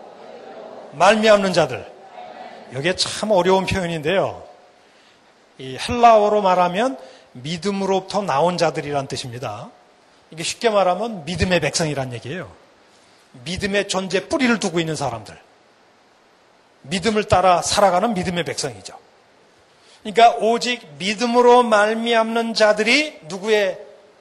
말미암는 0.93 1.53
자들. 1.53 1.91
이게 2.77 2.95
참 2.95 3.31
어려운 3.31 3.65
표현인데요. 3.65 4.50
이 5.61 5.77
헬라어로 5.77 6.41
말하면 6.41 6.97
믿음으로부터 7.33 8.23
나온 8.23 8.57
자들이란 8.57 9.05
뜻입니다. 9.05 9.69
이게 10.31 10.41
쉽게 10.41 10.71
말하면 10.71 11.23
믿음의 11.25 11.59
백성이란 11.59 12.13
얘기예요. 12.13 12.51
믿음의 13.45 13.87
존재 13.87 14.27
뿌리를 14.27 14.59
두고 14.59 14.79
있는 14.79 14.95
사람들. 14.95 15.37
믿음을 16.81 17.25
따라 17.25 17.61
살아가는 17.61 18.15
믿음의 18.15 18.43
백성이죠. 18.43 18.97
그러니까 20.01 20.31
오직 20.39 20.81
믿음으로 20.97 21.61
말미암는 21.61 22.55
자들이 22.55 23.19
누구의 23.27 23.77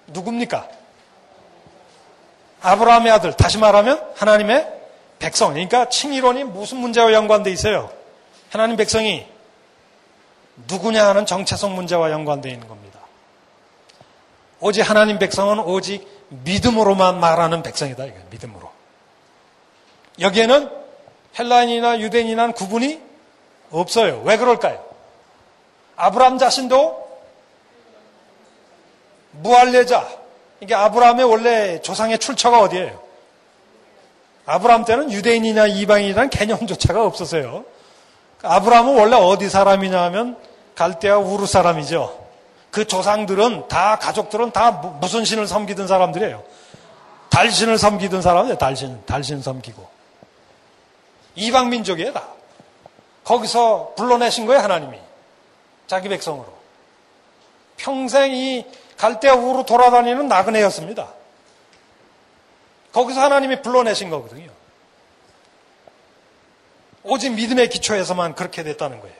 누굽니까? 0.09 0.69
아브라함의 2.61 3.13
아들. 3.13 3.33
다시 3.33 3.57
말하면 3.57 4.13
하나님의 4.15 4.69
백성, 5.19 5.55
그러니까 5.55 5.89
칭의론이 5.89 6.45
무슨 6.45 6.79
문제와 6.79 7.15
연관돼 7.15 7.51
있어요? 7.51 7.91
하나님 8.51 8.77
백성이 8.77 9.27
누구냐 10.69 11.07
하는 11.07 11.27
정체성 11.27 11.75
문제와 11.75 12.11
연관되어 12.11 12.53
있는 12.53 12.69
겁니다. 12.69 13.01
오직 14.61 14.83
하나님 14.83 15.19
백성은 15.19 15.61
오직 15.61 16.07
믿음으로만 16.29 17.19
말하는 17.19 17.63
백성이다. 17.63 18.05
이거 18.05 18.17
믿음으로. 18.31 18.71
여기에는 20.21 20.71
헬라인이나 21.39 22.01
유대인이나 22.01 22.53
구분이 22.53 23.01
없어요. 23.71 24.23
왜 24.25 24.37
그럴까요? 24.37 24.85
아브람 25.97 26.39
자신도 26.39 27.09
무할례자. 29.33 30.09
이게 30.61 30.75
아브라함의 30.75 31.25
원래 31.25 31.81
조상의 31.81 32.19
출처가 32.19 32.61
어디예요? 32.61 33.01
아브라함 34.47 34.85
때는 34.85 35.13
유대인이나 35.13 35.69
이방인이라는 35.69 36.31
개념조차가 36.31 37.05
없었어요. 37.05 37.65
아브라함은 38.43 38.99
원래 38.99 39.17
어디 39.17 39.49
사람이냐 39.49 40.03
하면 40.05 40.37
갈대아 40.75 41.19
우르 41.19 41.47
사람이죠. 41.47 42.29
그 42.71 42.87
조상들은 42.87 43.69
다 43.69 43.97
가족들은 43.97 44.53
다 44.53 44.71
무슨 44.71 45.25
신을 45.25 45.47
섬기던 45.47 45.89
사람들이에요. 45.89 46.43
달신을 47.31 47.79
섬기던 47.79 48.23
사람이에요. 48.23 48.59
달신, 48.59 49.05
달신 49.07 49.43
섬기고. 49.43 49.89
이방 51.37 51.71
민족이에요, 51.71 52.13
다. 52.13 52.29
거기서 53.25 53.95
불러내신 53.97 54.47
거예요, 54.47 54.63
하나님이. 54.63 54.99
자기 55.87 56.09
백성으로. 56.09 56.53
평생 57.77 58.35
이 58.35 58.67
갈대아 58.97 59.35
우로 59.35 59.65
돌아다니는 59.65 60.29
나그네였습니다. 60.29 61.09
거기서 62.93 63.21
하나님이 63.21 63.63
불러내신 63.63 64.11
거거든요. 64.11 64.51
오직 67.03 67.31
믿음의 67.31 67.71
기초에서만 67.71 68.35
그렇게 68.35 68.63
됐다는 68.63 69.01
거예요. 69.01 69.17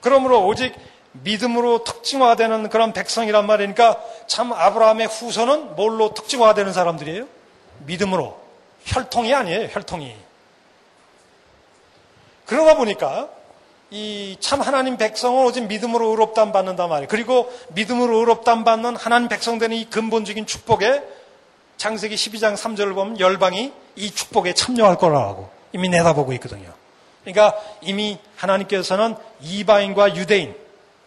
그러므로 0.00 0.46
오직 0.46 0.74
믿음으로 1.12 1.84
특징화되는 1.84 2.68
그런 2.68 2.92
백성이란 2.92 3.46
말이니까 3.46 4.00
참 4.26 4.52
아브라함의 4.52 5.06
후손은 5.06 5.76
뭘로 5.76 6.12
특징화되는 6.14 6.72
사람들이에요? 6.72 7.26
믿음으로. 7.86 8.38
혈통이 8.84 9.34
아니에요, 9.34 9.68
혈통이. 9.72 10.14
그러다 12.46 12.76
보니까 12.76 13.28
이 13.90 14.36
참 14.40 14.60
하나님 14.60 14.96
백성은 14.96 15.44
오직 15.44 15.66
믿음으로 15.66 16.08
의롭담 16.10 16.52
받는단 16.52 16.88
말이에요. 16.88 17.08
그리고 17.08 17.52
믿음으로 17.68 18.18
의롭담 18.18 18.64
받는 18.64 18.96
하나님 18.96 19.28
백성 19.28 19.58
되는 19.58 19.76
이 19.76 19.88
근본적인 19.88 20.46
축복에 20.46 21.02
창세기 21.76 22.14
12장 22.14 22.56
3절을 22.56 22.94
보면 22.94 23.20
열방이 23.20 23.72
이 23.96 24.10
축복에 24.10 24.54
참여할 24.54 24.96
거라고 24.98 25.50
이미 25.72 25.88
내다보고 25.88 26.32
있거든요. 26.34 26.72
그러니까 27.26 27.60
이미 27.80 28.18
하나님께서는 28.36 29.16
이방인과 29.40 30.14
유대인 30.14 30.54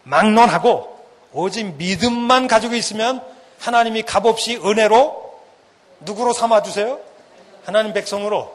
막론하고 0.02 1.00
오직 1.32 1.76
믿음만 1.76 2.46
가지고 2.46 2.74
있으면 2.74 3.22
하나님이 3.58 4.02
값없이 4.02 4.56
은혜로 4.56 5.40
누구로 6.00 6.34
삼아 6.34 6.62
주세요? 6.62 6.98
하나님 7.64 7.94
백성으로. 7.94 8.54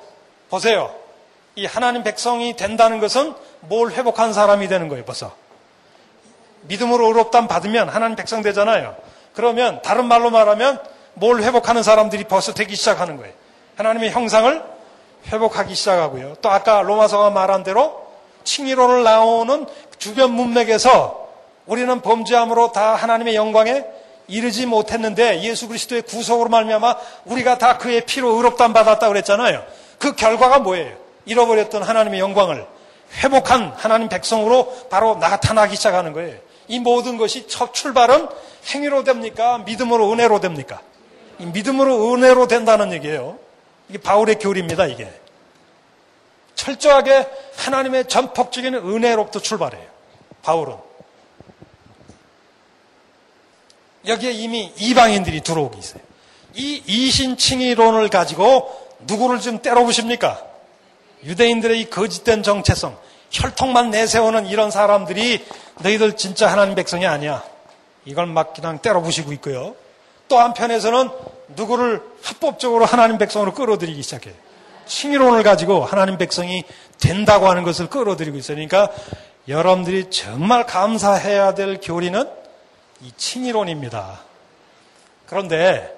보세요. 0.49 0.93
이 1.55 1.65
하나님 1.65 2.03
백성이 2.03 2.55
된다는 2.55 2.99
것은 2.99 3.33
뭘 3.61 3.91
회복한 3.91 4.31
사람이 4.31 4.67
되는 4.67 4.87
거예요, 4.87 5.03
벌써. 5.03 5.33
믿음으로 6.61 7.07
의롭담 7.07 7.47
받으면 7.47 7.89
하나님 7.89 8.15
백성 8.15 8.43
되잖아요. 8.43 8.95
그러면 9.33 9.81
다른 9.81 10.05
말로 10.05 10.29
말하면 10.29 10.81
뭘 11.13 11.41
회복하는 11.41 11.81
사람들이 11.81 12.25
벌써 12.25 12.53
되기 12.53 12.75
시작하는 12.75 13.17
거예요. 13.17 13.33
하나님의 13.77 14.11
형상을 14.11 14.74
회복하기 15.31 15.73
시작하고요. 15.73 16.35
또 16.41 16.49
아까 16.49 16.81
로마서가 16.81 17.29
말한 17.31 17.63
대로 17.63 18.05
칭의론을 18.43 19.03
나오는 19.03 19.65
주변 19.97 20.31
문맥에서 20.31 21.27
우리는 21.65 22.01
범죄함으로 22.01 22.71
다 22.71 22.95
하나님의 22.95 23.35
영광에 23.35 23.83
이르지 24.27 24.65
못했는데 24.65 25.41
예수 25.43 25.67
그리스도의 25.67 26.03
구속으로 26.03 26.49
말미암아 26.49 26.95
우리가 27.25 27.57
다 27.57 27.77
그의 27.77 28.05
피로 28.05 28.35
의롭담 28.35 28.73
받았다 28.73 29.07
그랬잖아요. 29.07 29.63
그 29.99 30.15
결과가 30.15 30.59
뭐예요? 30.59 30.95
잃어버렸던 31.25 31.83
하나님의 31.83 32.19
영광을 32.19 32.65
회복한 33.23 33.73
하나님 33.75 34.09
백성으로 34.09 34.87
바로 34.89 35.15
나타나기 35.15 35.75
시작하는 35.75 36.13
거예요. 36.13 36.37
이 36.67 36.79
모든 36.79 37.17
것이 37.17 37.47
첫 37.47 37.73
출발은 37.73 38.27
행위로 38.73 39.03
됩니까? 39.03 39.59
믿음으로 39.65 40.11
은혜로 40.11 40.39
됩니까? 40.39 40.81
믿음으로 41.37 42.13
은혜로 42.13 42.47
된다는 42.47 42.91
얘기예요. 42.93 43.37
이게 43.89 43.97
바울의 43.99 44.39
교리입니다, 44.39 44.85
이게. 44.85 45.11
철저하게 46.55 47.27
하나님의 47.57 48.07
전폭적인 48.07 48.73
은혜로부터 48.75 49.39
출발해요. 49.39 49.85
바울은. 50.41 50.77
여기에 54.07 54.31
이미 54.31 54.71
이방인들이 54.77 55.41
들어오기 55.41 55.77
있어요. 55.77 56.01
이 56.53 56.81
이신칭의론을 56.85 58.09
가지고 58.09 58.71
누구를 59.01 59.39
좀 59.41 59.61
때려보십니까? 59.61 60.41
유대인들의 61.23 61.81
이 61.81 61.89
거짓된 61.89 62.43
정체성, 62.43 62.97
혈통만 63.31 63.89
내세우는 63.89 64.45
이런 64.45 64.71
사람들이 64.71 65.45
너희들 65.81 66.15
진짜 66.15 66.51
하나님 66.51 66.75
백성이 66.75 67.05
아니야. 67.05 67.43
이걸 68.05 68.27
막 68.27 68.53
그냥 68.53 68.79
때려부시고 68.79 69.33
있고요. 69.33 69.75
또 70.27 70.39
한편에서는 70.39 71.09
누구를 71.49 72.01
합법적으로 72.23 72.85
하나님 72.85 73.17
백성으로 73.17 73.53
끌어들이기 73.53 74.01
시작해요. 74.01 74.33
칭의론을 74.87 75.43
가지고 75.43 75.83
하나님 75.83 76.17
백성이 76.17 76.63
된다고 76.99 77.47
하는 77.49 77.63
것을 77.63 77.89
끌어들이고 77.89 78.37
있어요. 78.37 78.55
그러니까 78.55 78.91
여러분들이 79.47 80.09
정말 80.09 80.65
감사해야 80.65 81.53
될 81.53 81.79
교리는 81.81 82.27
이 83.01 83.11
칭의론입니다. 83.17 84.19
그런데 85.27 85.95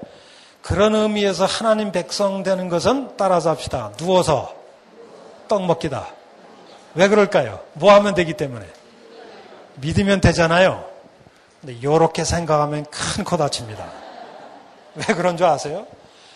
그런 0.61 0.95
의미에서 0.95 1.45
하나님 1.45 1.91
백성 1.91 2.43
되는 2.43 2.69
것은 2.69 3.11
따라서 3.17 3.49
합시다. 3.49 3.91
누워서 3.97 4.53
떡 5.47 5.65
먹기다. 5.65 6.07
왜 6.95 7.07
그럴까요? 7.07 7.61
뭐 7.73 7.93
하면 7.93 8.15
되기 8.15 8.33
때문에. 8.33 8.65
믿으면 9.75 10.19
되잖아요. 10.21 10.83
근데 11.61 11.73
이렇게 11.73 12.23
생각하면 12.23 12.85
큰 12.85 13.23
코 13.23 13.37
다칩니다. 13.37 14.06
왜 15.07 15.13
그런 15.15 15.37
줄 15.37 15.45
아세요? 15.45 15.85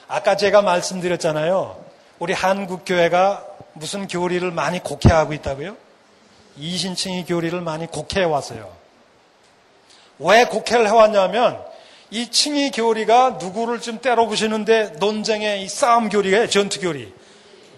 아까 0.08 0.36
제가 0.36 0.62
말씀드렸잖아요. 0.62 1.84
우리 2.20 2.34
한국 2.34 2.84
교회가 2.86 3.46
무슨 3.74 4.08
교리를 4.08 4.50
많이 4.52 4.80
곡해하고 4.80 5.34
있다고요? 5.34 5.76
이신칭이 6.58 7.26
교리를 7.26 7.60
많이 7.62 7.88
곡해해 7.88 8.26
왔어요. 8.26 8.70
왜 10.20 10.46
곡해를 10.46 10.88
해왔냐면 10.88 11.60
이 12.12 12.30
칭의 12.30 12.72
교리가 12.72 13.38
누구를 13.42 13.80
좀 13.80 14.00
때려부시는데 14.00 14.98
논쟁의 15.00 15.64
이 15.64 15.70
싸움 15.70 16.10
교리가 16.10 16.48
전투 16.48 16.80
교리. 16.82 17.12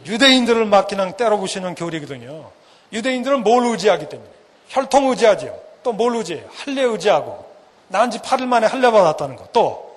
유대인들을 0.05 0.65
막 0.65 0.87
그냥 0.87 1.15
때려부시는 1.15 1.75
교리거든요. 1.75 2.51
유대인들은 2.91 3.43
뭘 3.43 3.65
의지하기 3.67 4.09
때문에? 4.09 4.29
혈통 4.69 5.09
의지하지요. 5.11 5.57
또 5.83 5.93
뭘 5.93 6.15
의지해요? 6.15 6.49
할례 6.55 6.81
의지하고. 6.81 7.45
난 7.89 8.09
지 8.09 8.17
8일 8.19 8.47
만에 8.47 8.65
할례 8.67 8.89
받았다는 8.91 9.35
거. 9.35 9.47
또 9.53 9.92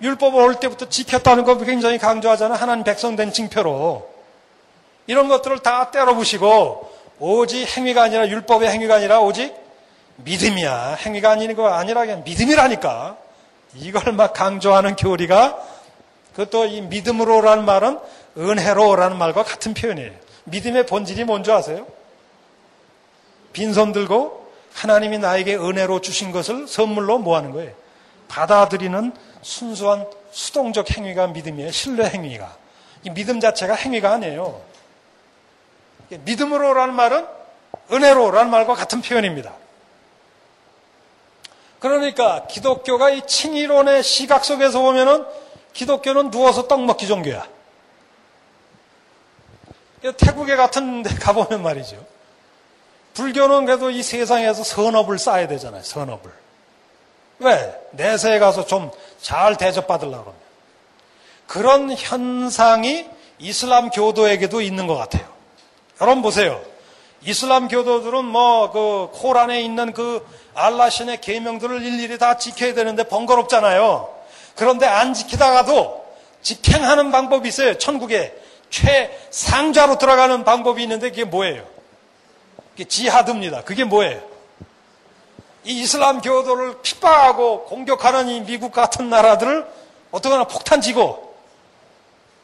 율법을 0.00 0.40
올 0.40 0.54
때부터 0.56 0.88
지켰다는 0.88 1.44
거 1.44 1.56
굉장히 1.58 1.98
강조하잖아. 1.98 2.54
하나님 2.54 2.84
백성된 2.84 3.32
징표로. 3.32 4.08
이런 5.06 5.28
것들을 5.28 5.60
다 5.60 5.90
때려부시고 5.90 6.92
오직 7.18 7.66
행위가 7.76 8.02
아니라 8.02 8.28
율법의 8.28 8.68
행위가 8.70 8.96
아니라 8.96 9.20
오직 9.20 9.54
믿음이야. 10.16 10.96
행위가 11.00 11.30
아닌 11.30 11.54
거 11.56 11.68
아니라 11.68 12.02
그냥 12.02 12.22
믿음이라니까. 12.24 13.16
이걸 13.74 14.12
막 14.12 14.32
강조하는 14.32 14.96
교리가 14.96 15.58
그것도 16.32 16.66
이 16.66 16.80
믿음으로라는 16.82 17.64
말은 17.64 17.98
은혜로라는 18.36 19.16
말과 19.18 19.42
같은 19.42 19.74
표현이에요. 19.74 20.12
믿음의 20.44 20.86
본질이 20.86 21.24
뭔지 21.24 21.50
아세요? 21.50 21.86
빈손 23.52 23.92
들고 23.92 24.48
하나님이 24.74 25.18
나에게 25.18 25.56
은혜로 25.56 26.00
주신 26.00 26.30
것을 26.30 26.68
선물로 26.68 27.18
뭐 27.18 27.36
하는 27.36 27.50
거예요? 27.50 27.72
받아들이는 28.28 29.12
순수한 29.42 30.06
수동적 30.30 30.96
행위가 30.96 31.28
믿음이에요. 31.28 31.70
신뢰 31.70 32.08
행위가. 32.08 32.56
이 33.04 33.10
믿음 33.10 33.40
자체가 33.40 33.74
행위가 33.74 34.12
아니에요. 34.12 34.60
믿음으로라는 36.10 36.94
말은 36.94 37.26
은혜로라는 37.92 38.50
말과 38.50 38.74
같은 38.74 39.02
표현입니다. 39.02 39.54
그러니까 41.78 42.46
기독교가 42.46 43.10
이 43.10 43.26
칭의론의 43.26 44.02
시각 44.02 44.44
속에서 44.44 44.80
보면은 44.80 45.24
기독교는 45.72 46.30
누워서 46.30 46.66
떡 46.66 46.84
먹기 46.84 47.06
종교야. 47.06 47.46
태국에 50.16 50.56
같은 50.56 51.02
데 51.02 51.14
가보면 51.14 51.62
말이죠. 51.62 52.04
불교는 53.14 53.64
그래도 53.64 53.90
이 53.90 54.02
세상에서 54.02 54.62
선업을 54.64 55.18
쌓아야 55.18 55.48
되잖아요. 55.48 55.82
선업을. 55.82 56.30
왜? 57.40 57.80
내세에 57.92 58.38
가서 58.38 58.66
좀 58.66 58.90
잘 59.20 59.56
대접받으려고 59.56 60.30
합니다. 60.30 60.46
그런 61.46 61.90
현상이 61.92 63.06
이슬람 63.38 63.90
교도에게도 63.90 64.60
있는 64.60 64.86
것 64.86 64.96
같아요. 64.96 65.26
여러분 66.00 66.22
보세요. 66.22 66.60
이슬람 67.22 67.68
교도들은 67.68 68.24
뭐 68.24 68.70
그 68.70 69.10
코란에 69.12 69.60
있는 69.62 69.92
그 69.92 70.24
알라신의 70.54 71.20
계명들을 71.20 71.82
일일이 71.82 72.18
다 72.18 72.36
지켜야 72.36 72.74
되는데 72.74 73.04
번거롭잖아요. 73.04 74.14
그런데 74.54 74.86
안 74.86 75.14
지키다가도 75.14 76.06
직행하는 76.42 77.10
방법이 77.10 77.48
있어요. 77.48 77.78
천국에 77.78 78.34
최상자로 78.70 79.98
들어가는 79.98 80.44
방법이 80.44 80.82
있는데 80.82 81.10
그게 81.10 81.24
뭐예요? 81.24 81.64
그게 82.72 82.84
지하드입니다. 82.84 83.62
그게 83.62 83.84
뭐예요? 83.84 84.20
이 85.64 85.80
이슬람 85.82 86.20
교도를 86.20 86.80
핍박하고 86.82 87.64
공격하는 87.64 88.28
이 88.28 88.40
미국 88.42 88.72
같은 88.72 89.10
나라들을 89.10 89.66
어떻게나 90.10 90.44
폭탄 90.44 90.80
지고 90.80 91.34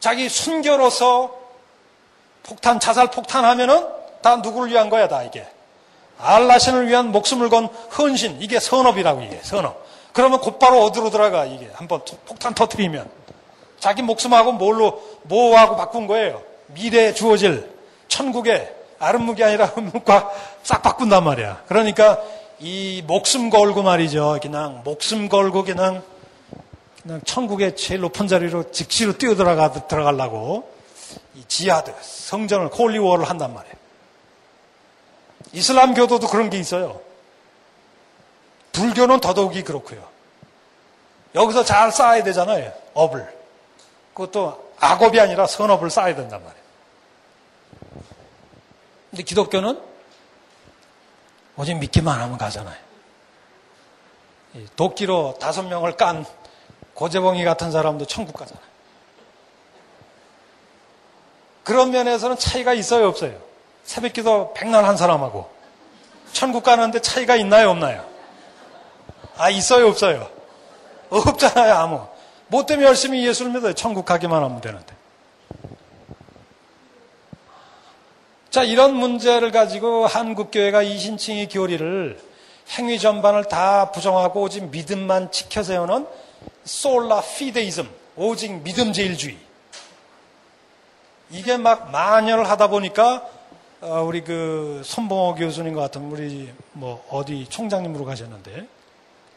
자기 0.00 0.28
순교로서 0.28 1.44
폭탄, 2.42 2.78
자살 2.78 3.10
폭탄하면은 3.10 3.86
다 4.20 4.36
누구를 4.36 4.70
위한 4.70 4.90
거야, 4.90 5.08
다 5.08 5.22
이게. 5.22 5.46
알라신을 6.18 6.88
위한 6.88 7.10
목숨을 7.10 7.48
건 7.48 7.68
헌신, 7.96 8.40
이게 8.40 8.60
선업이라고 8.60 9.22
이게, 9.22 9.40
선업. 9.42 9.82
그러면 10.12 10.40
곧바로 10.40 10.82
어디로 10.84 11.10
들어가, 11.10 11.44
이게. 11.46 11.70
한번 11.74 12.02
폭탄 12.26 12.54
터트리면. 12.54 13.10
자기 13.80 14.02
목숨하고 14.02 14.52
뭘로, 14.52 15.02
뭐하고 15.22 15.76
바꾼 15.76 16.06
거예요. 16.06 16.42
미래에 16.68 17.14
주어질 17.14 17.70
천국의 18.08 18.72
아름묵이 18.98 19.42
아니라 19.42 19.66
흠묵과 19.74 20.30
싹 20.62 20.82
바꾼단 20.82 21.24
말이야. 21.24 21.62
그러니까 21.66 22.20
이 22.64 23.02
목숨 23.06 23.50
걸고 23.50 23.82
말이죠. 23.82 24.38
그냥 24.40 24.80
목숨 24.86 25.28
걸고 25.28 25.64
그냥 25.64 26.02
그냥 27.02 27.20
천국의 27.20 27.76
제일 27.76 28.00
높은 28.00 28.26
자리로 28.26 28.70
직시로 28.70 29.18
뛰어 29.18 29.34
들어가 29.34 29.70
들어가려고 29.86 30.72
이 31.34 31.44
지하드 31.46 31.92
성전을 32.00 32.70
콜리워를 32.70 33.28
한단 33.28 33.52
말이에요. 33.52 33.74
이슬람 35.52 35.92
교도도 35.92 36.26
그런 36.28 36.48
게 36.48 36.58
있어요. 36.58 37.02
불교는 38.72 39.20
더더욱이 39.20 39.62
그렇고요. 39.62 40.02
여기서 41.34 41.64
잘 41.64 41.92
쌓아야 41.92 42.22
되잖아요. 42.22 42.72
업을. 42.94 43.28
그것도 44.14 44.72
악업이 44.78 45.20
아니라 45.20 45.46
선업을 45.46 45.90
쌓아야 45.90 46.14
된단 46.14 46.42
말이에요. 46.42 46.64
근데 49.10 49.22
기독교는 49.22 49.93
오직 51.56 51.74
믿기만 51.74 52.20
하면 52.20 52.38
가잖아요. 52.38 52.76
도끼로 54.76 55.36
다섯 55.40 55.62
명을 55.62 55.96
깐 55.96 56.24
고재봉이 56.94 57.44
같은 57.44 57.72
사람도 57.72 58.06
천국 58.06 58.36
가잖아요. 58.36 58.64
그런 61.64 61.90
면에서는 61.90 62.38
차이가 62.38 62.74
있어요, 62.74 63.08
없어요? 63.08 63.40
새벽 63.84 64.12
기도 64.12 64.52
백날 64.54 64.84
한 64.84 64.96
사람하고 64.96 65.50
천국 66.32 66.62
가는데 66.62 67.00
차이가 67.00 67.36
있나요, 67.36 67.70
없나요? 67.70 68.04
아, 69.36 69.50
있어요, 69.50 69.88
없어요? 69.88 70.28
없잖아요, 71.10 71.74
아무. 71.74 72.06
뭐 72.48 72.66
때문에 72.66 72.86
열심히 72.86 73.26
예수를 73.26 73.52
믿어요? 73.52 73.72
천국 73.72 74.04
가기만 74.04 74.42
하면 74.42 74.60
되는데. 74.60 74.93
자, 78.54 78.62
이런 78.62 78.94
문제를 78.94 79.50
가지고 79.50 80.06
한국교회가 80.06 80.82
이신칭의 80.82 81.48
교리를 81.48 82.20
행위 82.78 83.00
전반을 83.00 83.46
다 83.46 83.90
부정하고 83.90 84.42
오직 84.42 84.70
믿음만 84.70 85.32
지켜 85.32 85.64
세우는 85.64 86.06
솔라 86.62 87.20
피데이즘, 87.20 87.90
오직 88.14 88.62
믿음 88.62 88.92
제일주의. 88.92 89.36
이게 91.30 91.56
막 91.56 91.90
만연을 91.90 92.48
하다 92.48 92.68
보니까 92.68 93.26
어, 93.80 94.04
우리 94.06 94.22
그 94.22 94.82
손봉호 94.84 95.34
교수님 95.34 95.74
같은 95.74 96.02
우리 96.12 96.52
뭐 96.74 97.04
어디 97.10 97.48
총장님으로 97.48 98.04
가셨는데 98.04 98.68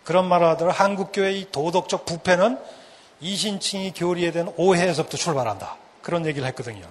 그런 0.03 0.28
말을 0.28 0.47
하더라 0.49 0.74
한국교회의 0.74 1.47
도덕적 1.51 2.05
부패는 2.05 2.59
이신칭이 3.22 3.93
교리에 3.95 4.30
대한 4.30 4.53
오해에서부터 4.57 5.18
출발한다. 5.18 5.76
그런 6.03 6.24
얘기를 6.28 6.47
했거든요. 6.49 6.86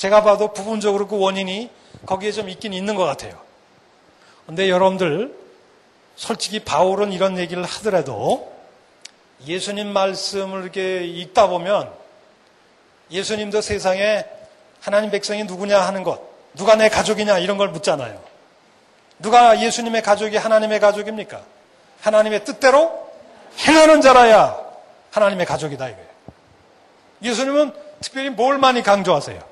제가 0.00 0.22
봐도 0.22 0.54
부분적으로 0.54 1.06
그 1.06 1.18
원인이 1.18 1.68
거기에 2.06 2.32
좀 2.32 2.48
있긴 2.48 2.72
있는 2.72 2.94
것 2.94 3.04
같아요. 3.04 3.38
근데 4.46 4.70
여러분들 4.70 5.36
솔직히 6.16 6.60
바울은 6.60 7.12
이런 7.12 7.36
얘기를 7.36 7.62
하더라도 7.62 8.50
예수님 9.46 9.88
말씀을 9.88 10.62
이렇게 10.62 11.04
읽다 11.04 11.48
보면 11.48 11.92
예수님도 13.10 13.60
세상에 13.60 14.24
하나님 14.80 15.10
백성이 15.10 15.44
누구냐 15.44 15.78
하는 15.78 16.02
것, 16.02 16.22
누가 16.54 16.76
내 16.76 16.88
가족이냐 16.88 17.36
이런 17.38 17.58
걸 17.58 17.68
묻잖아요. 17.68 18.22
누가 19.18 19.60
예수님의 19.60 20.00
가족이 20.00 20.38
하나님의 20.38 20.80
가족입니까? 20.80 21.42
하나님의 22.00 22.46
뜻대로 22.46 23.06
행하는 23.68 24.00
자라야 24.00 24.58
하나님의 25.10 25.44
가족이다 25.44 25.88
이거예요. 25.90 26.08
예수님은 27.22 27.74
특별히 28.00 28.30
뭘 28.30 28.56
많이 28.56 28.82
강조하세요? 28.82 29.49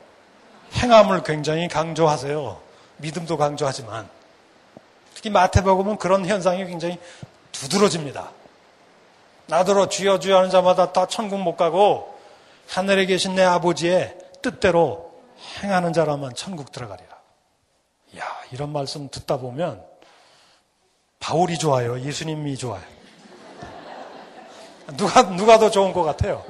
행함을 0.74 1.22
굉장히 1.22 1.68
강조하세요. 1.68 2.60
믿음도 2.98 3.36
강조하지만 3.36 4.08
특히 5.14 5.30
마태복음은 5.30 5.96
그런 5.98 6.26
현상이 6.26 6.64
굉장히 6.66 6.98
두드러집니다. 7.52 8.30
나더러 9.46 9.88
주여 9.88 10.18
주여 10.18 10.36
하는 10.36 10.50
자마다 10.50 10.92
다 10.92 11.06
천국 11.06 11.40
못 11.40 11.56
가고 11.56 12.18
하늘에 12.68 13.06
계신 13.06 13.34
내 13.34 13.42
아버지의 13.42 14.16
뜻대로 14.42 15.12
행하는 15.62 15.92
자라면 15.92 16.34
천국 16.34 16.70
들어가리라. 16.70 17.08
야, 18.18 18.24
이런 18.52 18.70
말씀 18.70 19.08
듣다 19.08 19.38
보면 19.38 19.82
바울이 21.18 21.58
좋아요. 21.58 22.00
예수님이 22.00 22.56
좋아요. 22.56 22.82
누가, 24.96 25.22
누가 25.30 25.58
더 25.58 25.70
좋은 25.70 25.92
것 25.92 26.02
같아요? 26.02 26.44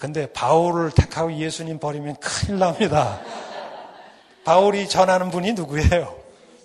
근데 0.00 0.32
바울을 0.32 0.92
택하고 0.92 1.30
예수님 1.34 1.78
버리면 1.78 2.16
큰일 2.20 2.58
납니다. 2.58 3.20
바울이 4.46 4.88
전하는 4.88 5.30
분이 5.30 5.52
누구예요? 5.52 6.18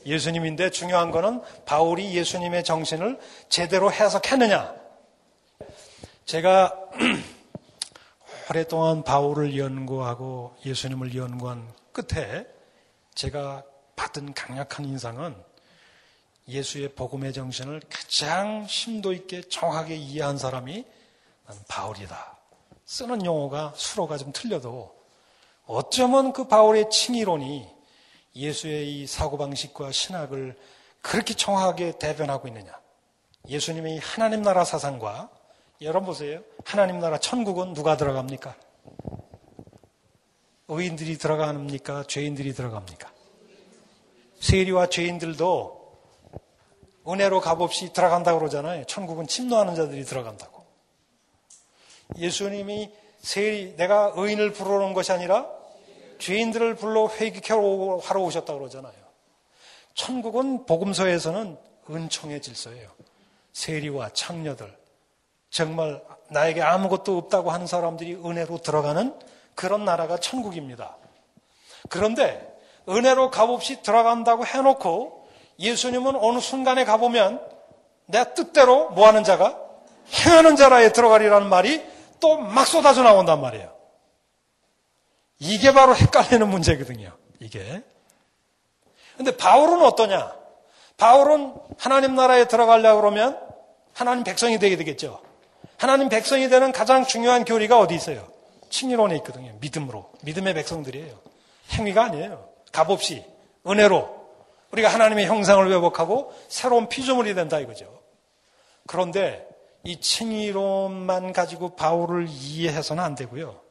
예수님인데 0.06 0.70
중요한 0.70 1.12
거는 1.12 1.42
바울이 1.66 2.16
예수님의 2.16 2.64
정신을 2.64 3.20
제대로 3.50 3.92
해석했느냐. 3.92 4.74
제가 6.24 6.74
오랫동안 8.50 9.04
바울을 9.04 9.58
연구하고 9.58 10.56
예수님을 10.66 11.14
연구한 11.14 11.70
끝에 11.92 12.48
제가 13.16 13.64
받은 13.98 14.34
강력한 14.34 14.86
인상은 14.86 15.36
예수의 16.48 16.94
복음의 16.96 17.34
정신을 17.34 17.82
가장 17.90 18.66
심도 18.66 19.12
있게 19.12 19.42
정확하게 19.42 19.96
이해한 19.96 20.38
사람이 20.38 20.86
난 21.48 21.58
바울이다. 21.68 22.35
쓰는 22.86 23.26
용어가 23.26 23.74
수로가 23.76 24.18
좀 24.18 24.32
틀려도 24.32 24.96
어쩌면 25.66 26.32
그 26.32 26.48
바울의 26.48 26.90
칭의론이 26.92 27.68
예수의 28.36 29.02
이 29.02 29.08
사고방식과 29.08 29.92
신학을 29.92 30.56
그렇게 31.02 31.34
정확하게 31.34 31.98
대변하고 31.98 32.48
있느냐. 32.48 32.80
예수님의 33.48 34.00
하나님 34.00 34.42
나라 34.42 34.64
사상과 34.64 35.30
여러분 35.82 36.08
보세요. 36.08 36.42
하나님 36.64 37.00
나라 37.00 37.18
천국은 37.18 37.74
누가 37.74 37.98
들어갑니까? 37.98 38.56
의인들이 40.68 41.18
들어갑니까? 41.18 42.04
죄인들이 42.08 42.54
들어갑니까? 42.54 43.12
세리와 44.40 44.88
죄인들도 44.88 45.86
은혜로 47.08 47.42
값없이 47.42 47.94
들어간다고 47.94 48.40
그러잖아요. 48.40 48.86
천국은 48.86 49.28
침노하는 49.28 49.76
자들이 49.76 50.06
들어간다고. 50.06 50.55
예수님이 52.18 52.91
세리, 53.20 53.76
내가 53.76 54.14
의인을 54.16 54.53
부르는 54.53 54.93
것이 54.93 55.12
아니라 55.12 55.47
죄인들을 56.20 56.76
불러 56.76 57.08
회개하러 57.08 58.22
오셨다고 58.22 58.60
그러잖아요. 58.60 58.93
천국은 59.93 60.66
복음서에서는 60.66 61.58
은총의 61.89 62.41
질서예요. 62.41 62.89
세리와 63.53 64.10
창녀들, 64.14 64.76
정말 65.49 66.03
나에게 66.30 66.62
아무것도 66.62 67.18
없다고 67.18 67.51
하는 67.51 67.68
사람들이 67.68 68.16
은혜로 68.16 68.60
들어가는 68.60 69.18
그런 69.56 69.86
나라가 69.86 70.18
천국입니다. 70.18 70.97
그런데 71.89 72.56
은혜로 72.89 73.32
값없이 73.32 73.82
들어간다고 73.82 74.45
해놓고 74.45 75.28
예수님은 75.60 76.16
어느 76.16 76.39
순간에 76.39 76.84
가보면 76.84 77.41
내 78.08 78.34
뜻대로 78.34 78.89
뭐 78.89 79.08
하는 79.08 79.24
자가 79.24 79.60
행하는 80.26 80.56
자라에 80.56 80.91
들어가리라는 80.91 81.47
말이 81.47 81.95
또 82.20 82.38
막 82.38 82.66
쏟아져 82.68 83.03
나온단 83.03 83.41
말이에요. 83.41 83.74
이게 85.39 85.74
바로 85.74 85.95
헷갈리는 85.95 86.47
문제거든요. 86.47 87.11
이게. 87.39 87.84
근데 89.18 89.36
바울은 89.36 89.82
어떠냐? 89.84 90.34
바울은 90.97 91.53
하나님 91.78 92.16
나라에 92.16 92.47
들어가려고 92.47 93.01
그러면 93.01 93.39
하나님 93.93 94.24
백성이 94.24 94.59
되게 94.59 94.76
되겠죠. 94.78 95.22
하나님 95.78 96.09
백성이 96.09 96.49
되는 96.49 96.72
가장 96.72 97.05
중요한 97.05 97.43
교리가 97.45 97.80
어디 97.80 97.95
있어요? 97.95 98.28
칭의론에 98.70 99.16
있거든요. 99.18 99.53
믿음으로. 99.59 100.09
믿음의 100.22 100.53
백성들이에요. 100.53 101.20
행위가 101.72 102.05
아니에요. 102.05 102.49
값없이 102.72 103.26
은혜로 103.68 104.26
우리가 104.72 104.89
하나님의 104.89 105.26
형상을 105.28 105.70
회복하고 105.72 106.34
새로운 106.47 106.88
피조물이 106.89 107.34
된다 107.36 107.59
이거죠. 107.59 108.01
그런데 108.88 109.47
이 109.86 110.02
칭의론만 110.02 111.32
가지고 111.32 111.76
바울을 111.76 112.28
이해해서는 112.28 113.04
안 113.04 113.14
되고요. 113.14 113.62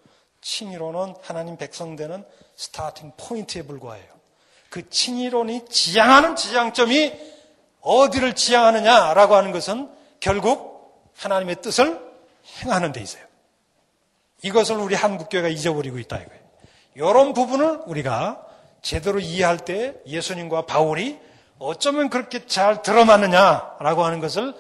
칭의론은 0.41 1.17
하나님 1.23 1.57
백성 1.57 1.97
되는 1.97 2.25
스타팅 2.57 3.13
포인트에 3.17 3.63
불과해요. 3.63 4.07
그 4.71 4.89
칭의론이 4.89 5.67
지향하는 5.69 6.37
지향점이 6.37 7.13
어디를 7.81 8.35
지향하느냐라고 8.35 9.35
하는 9.35 9.51
것은 9.51 9.91
결국 10.21 11.11
하나님의 11.17 11.61
뜻을 11.61 12.01
행하는 12.63 12.93
데 12.93 13.01
있어요. 13.01 13.25
이것을 14.43 14.77
우리 14.77 14.95
한국교회가 14.95 15.49
잊어버리고 15.49 15.99
있다 15.99 16.19
이거예요. 16.19 16.45
이런 16.95 17.33
부분을 17.33 17.83
우리가 17.87 18.41
제대로 18.83 19.19
이해할 19.19 19.59
때 19.59 19.95
예수님과 20.07 20.67
바울이 20.67 21.19
어쩌면 21.59 22.09
그렇게 22.09 22.47
잘 22.47 22.83
들어맞느냐라고 22.83 24.05
하는 24.05 24.21
것을 24.21 24.55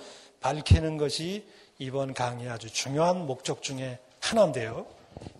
밝히는 0.44 0.98
것이 0.98 1.42
이번 1.78 2.12
강의 2.12 2.50
아주 2.50 2.70
중요한 2.70 3.26
목적 3.26 3.62
중에 3.62 3.98
하나인데요. 4.20 4.84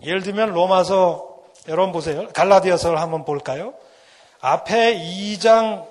예를 0.03 0.23
들면 0.23 0.53
로마서 0.53 1.43
여러분 1.69 1.93
보세요. 1.93 2.27
갈라디아서를 2.33 2.99
한번 2.99 3.27
볼까요? 3.27 3.75
앞에 4.41 4.99
2장 4.99 5.87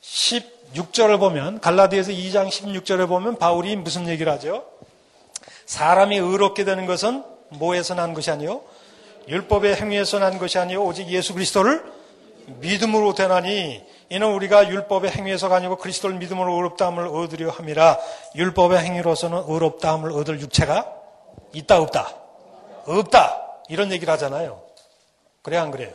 16절을 0.00 1.18
보면 1.18 1.60
갈라디아서 1.60 2.12
2장 2.12 2.48
16절을 2.48 3.08
보면 3.08 3.38
바울이 3.38 3.74
무슨 3.74 4.06
얘기를 4.06 4.30
하죠? 4.34 4.64
사람이 5.66 6.16
의롭게 6.16 6.64
되는 6.64 6.86
것은 6.86 7.24
뭐에서 7.48 7.94
난 7.96 8.14
것이 8.14 8.30
아니요? 8.30 8.62
율법의 9.26 9.74
행위에서 9.76 10.20
난 10.20 10.38
것이 10.38 10.58
아니요 10.58 10.84
오직 10.84 11.08
예수 11.08 11.34
그리스도를 11.34 11.82
믿음으로 12.60 13.14
되나니 13.14 13.82
이는 14.10 14.32
우리가 14.32 14.68
율법의 14.68 15.10
행위에서가 15.10 15.56
아니고 15.56 15.76
그리스도를 15.76 16.16
믿음으로 16.16 16.54
의롭다함을 16.54 17.06
얻으려 17.08 17.50
함이라 17.50 17.98
율법의 18.34 18.78
행위로서는 18.78 19.44
의롭다함을 19.46 20.12
얻을 20.12 20.40
육체가 20.40 20.92
있다 21.52 21.80
없다 21.80 22.14
없다 22.86 23.42
이런 23.68 23.90
얘기를 23.92 24.12
하잖아요. 24.12 24.62
그래 25.42 25.56
안 25.56 25.70
그래요? 25.70 25.92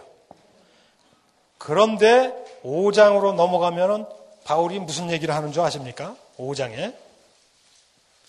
그런데 1.57 2.33
5장으로 2.63 3.33
넘어가면은 3.33 4.05
바울이 4.43 4.79
무슨 4.79 5.11
얘기를 5.11 5.35
하는 5.35 5.51
줄 5.51 5.61
아십니까? 5.61 6.15
5장에 6.37 6.95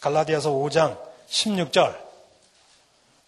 갈라디아서 0.01 0.51
5장 0.51 0.99
16절 1.29 2.10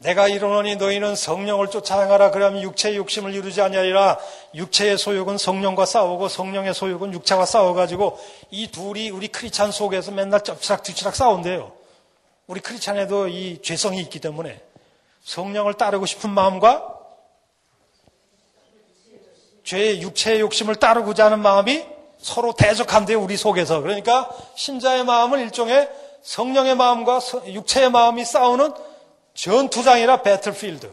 내가 0.02 0.26
이르노니 0.26 0.76
너희는 0.76 1.14
성령을 1.14 1.68
쫓아 1.70 2.00
행하라 2.00 2.32
그러면 2.32 2.62
육체의 2.62 2.96
욕심을 2.96 3.34
이루지 3.34 3.60
아니하리라 3.60 4.18
육체의 4.54 4.98
소욕은 4.98 5.38
성령과 5.38 5.86
싸우고 5.86 6.28
성령의 6.28 6.74
소욕은 6.74 7.12
육체와 7.12 7.46
싸워 7.46 7.72
가지고 7.72 8.18
이 8.50 8.68
둘이 8.68 9.10
우리 9.10 9.28
크리찬 9.28 9.70
속에서 9.70 10.10
맨날 10.10 10.42
쩝치락 10.42 10.82
뒤치락 10.82 11.14
싸운대요. 11.14 11.72
우리 12.48 12.60
크리찬에도 12.60 13.28
이 13.28 13.62
죄성이 13.62 14.00
있기 14.00 14.18
때문에 14.18 14.60
성령을 15.22 15.74
따르고 15.74 16.06
싶은 16.06 16.30
마음과 16.30 16.98
죄의 19.62 20.02
육체의 20.02 20.40
욕심을 20.40 20.76
따르고자 20.76 21.26
하는 21.26 21.38
마음이 21.38 21.84
서로 22.18 22.52
대적한대요, 22.52 23.20
우리 23.20 23.36
속에서. 23.36 23.80
그러니까 23.80 24.28
신자의 24.56 25.04
마음은 25.04 25.40
일종의 25.40 25.88
성령의 26.22 26.74
마음과 26.74 27.20
육체의 27.46 27.90
마음이 27.90 28.24
싸우는 28.24 28.72
전투장이라 29.34 30.22
배틀필드. 30.22 30.92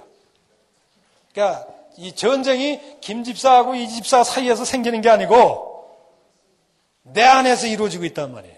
그러니까 1.31 1.67
이 1.97 2.13
전쟁이 2.15 2.79
김 3.01 3.23
집사하고 3.23 3.75
이 3.75 3.87
집사 3.87 4.23
사이에서 4.23 4.65
생기는 4.65 5.01
게 5.01 5.09
아니고 5.09 5.69
내 7.03 7.23
안에서 7.23 7.67
이루어지고 7.67 8.05
있단 8.05 8.33
말이에요. 8.33 8.57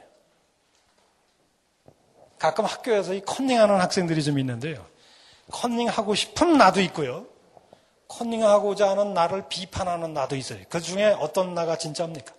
가끔 2.37 2.65
학교에서 2.65 3.13
이 3.13 3.21
컨닝하는 3.21 3.79
학생들이 3.79 4.23
좀 4.23 4.39
있는데요. 4.39 4.85
컨닝하고 5.51 6.15
싶은 6.15 6.57
나도 6.57 6.81
있고요. 6.81 7.25
컨닝하고자 8.07 8.89
하는 8.89 9.13
나를 9.13 9.47
비판하는 9.47 10.13
나도 10.13 10.35
있어요. 10.35 10.59
그 10.69 10.81
중에 10.81 11.15
어떤 11.19 11.53
나가 11.53 11.77
진짜입니까? 11.77 12.33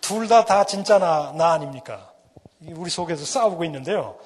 둘 0.00 0.26
다다 0.26 0.64
진짜 0.64 0.98
나, 0.98 1.32
나 1.36 1.52
아닙니까? 1.52 2.12
우리 2.60 2.90
속에서 2.90 3.24
싸우고 3.24 3.64
있는데요. 3.64 4.18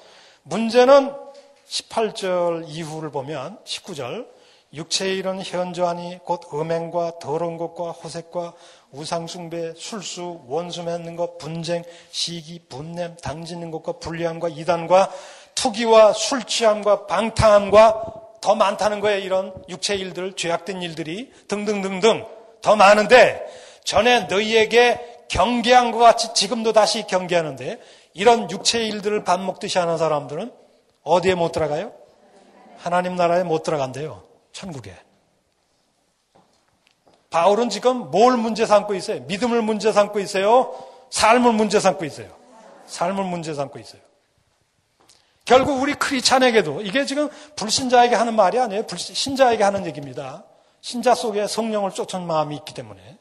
문제는 0.47 1.11
18절 1.67 2.65
이후를 2.67 3.09
보면 3.09 3.57
19절 3.65 4.27
육체의 4.73 5.17
일은 5.17 5.41
현저하니 5.41 6.19
곧 6.23 6.41
음행과 6.53 7.17
더러운 7.19 7.57
것과 7.57 7.91
호색과 7.91 8.53
우상숭배, 8.91 9.73
술수, 9.75 10.41
원수 10.47 10.83
맺는 10.83 11.15
것, 11.15 11.39
분쟁, 11.39 11.83
시기, 12.11 12.59
분냄, 12.69 13.17
당짓는 13.23 13.71
것과 13.71 13.93
불리함과 13.93 14.49
이단과 14.49 15.11
투기와 15.55 16.13
술 16.13 16.43
취함과 16.43 17.07
방탕함과 17.07 18.13
더 18.41 18.53
많다는 18.53 18.99
거예요. 18.99 19.19
이런 19.25 19.51
육체 19.67 19.95
일들, 19.95 20.33
죄악된 20.33 20.83
일들이 20.83 21.31
등등등등 21.47 22.23
더 22.61 22.75
많은데 22.75 23.43
전에 23.83 24.21
너희에게 24.21 25.23
경계한 25.27 25.91
것 25.91 25.97
같이 25.97 26.35
지금도 26.35 26.71
다시 26.71 27.07
경계하는데 27.07 27.79
이런 28.15 28.49
육체의 28.49 28.87
일들을 28.87 29.23
밥 29.25 29.41
먹듯이 29.41 29.77
하는 29.77 29.97
사람들은 29.97 30.51
어디에 31.03 31.35
못 31.35 31.51
들어가요? 31.51 31.93
하나님 32.77 33.15
나라에 33.15 33.43
못 33.43 33.61
들어간대요. 33.61 34.23
천국에. 34.53 34.95
바울은 37.29 37.69
지금 37.69 38.09
뭘 38.11 38.37
문제 38.37 38.65
삼고 38.65 38.95
있어요? 38.95 39.19
믿음을 39.23 39.61
문제 39.61 39.91
삼고 39.91 40.19
있어요? 40.19 40.73
삶을 41.09 41.51
문제 41.51 41.81
삼고 41.81 42.05
있어요. 42.05 42.29
삶을 42.85 43.25
문제 43.25 43.53
삼고 43.53 43.79
있어요. 43.79 44.01
결국 45.43 45.81
우리 45.81 45.93
크리찬에게도 45.93 46.81
이게 46.81 47.05
지금 47.05 47.29
불신자에게 47.57 48.15
하는 48.15 48.35
말이 48.35 48.57
아니에요. 48.57 48.83
신자에게 48.95 49.63
하는 49.63 49.85
얘기입니다. 49.85 50.45
신자 50.79 51.13
속에 51.13 51.47
성령을 51.47 51.91
쫓은 51.91 52.25
마음이 52.25 52.55
있기 52.55 52.73
때문에 52.73 53.17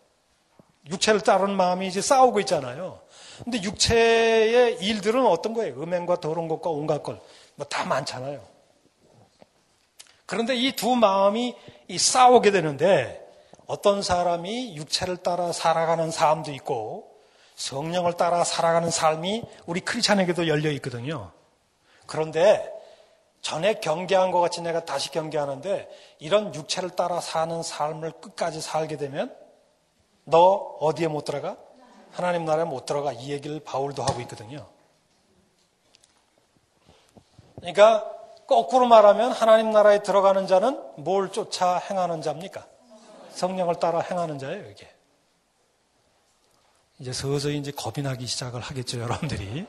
육체를 0.88 1.20
따르는 1.22 1.57
마음이 1.57 1.88
이제 1.88 2.01
싸우고 2.01 2.38
있잖아요. 2.40 3.01
근데 3.43 3.62
육체의 3.62 4.76
일들은 4.80 5.26
어떤 5.26 5.55
거예요? 5.55 5.74
음행과 5.82 6.20
더러운 6.20 6.47
것과 6.49 6.70
온갖 6.70 7.03
걸. 7.03 7.20
뭐 7.57 7.66
다 7.68 7.85
많잖아요. 7.85 8.41
그런데 10.26 10.55
이 10.57 10.72
두 10.72 10.95
마음이 10.97 11.55
싸우게 11.97 12.51
되는데 12.51 13.20
어떤 13.66 14.03
사람이 14.03 14.76
육체를 14.76 15.16
따라 15.18 15.53
살아가는 15.53 16.11
삶도 16.11 16.53
있고 16.53 17.11
성령을 17.57 18.14
따라 18.14 18.43
살아가는 18.45 18.91
삶이 18.91 19.45
우리 19.66 19.80
크리스찬에게도 19.80 20.49
열려 20.49 20.70
있거든요. 20.72 21.30
그런데 22.07 22.70
전에 23.43 23.74
경계한 23.74 24.30
것 24.30 24.41
같이 24.41 24.61
내가 24.62 24.85
다시 24.85 25.11
경계하는데 25.11 25.89
이런 26.18 26.55
육체를 26.55 26.91
따라 26.91 27.20
사는 27.20 27.62
삶을 27.62 28.12
끝까지 28.20 28.61
살게 28.61 28.97
되면 28.97 29.35
너 30.24 30.76
어디에 30.80 31.09
못 31.09 31.24
들어가? 31.24 31.57
하나님 32.14 32.44
나라에 32.44 32.64
못 32.64 32.86
들어가. 32.86 33.12
이 33.12 33.30
얘기를 33.30 33.60
바울도 33.60 34.02
하고 34.02 34.20
있거든요. 34.22 34.66
그러니까 37.56 38.08
거꾸로 38.46 38.86
말하면 38.86 39.32
하나님 39.32 39.72
나라에 39.72 40.02
들어가는 40.02 40.46
자는 40.46 40.80
뭘 40.96 41.32
쫓아 41.32 41.76
행하는 41.76 42.22
자입니까? 42.22 42.66
성령을 43.30 43.80
따라 43.80 44.00
행하는 44.00 44.38
자예요, 44.38 44.70
이게. 44.70 44.88
이제 47.00 47.12
서서히 47.12 47.58
이제 47.58 47.72
겁이 47.72 48.04
나기 48.04 48.26
시작을 48.26 48.60
하겠죠, 48.60 49.00
여러분들이. 49.00 49.66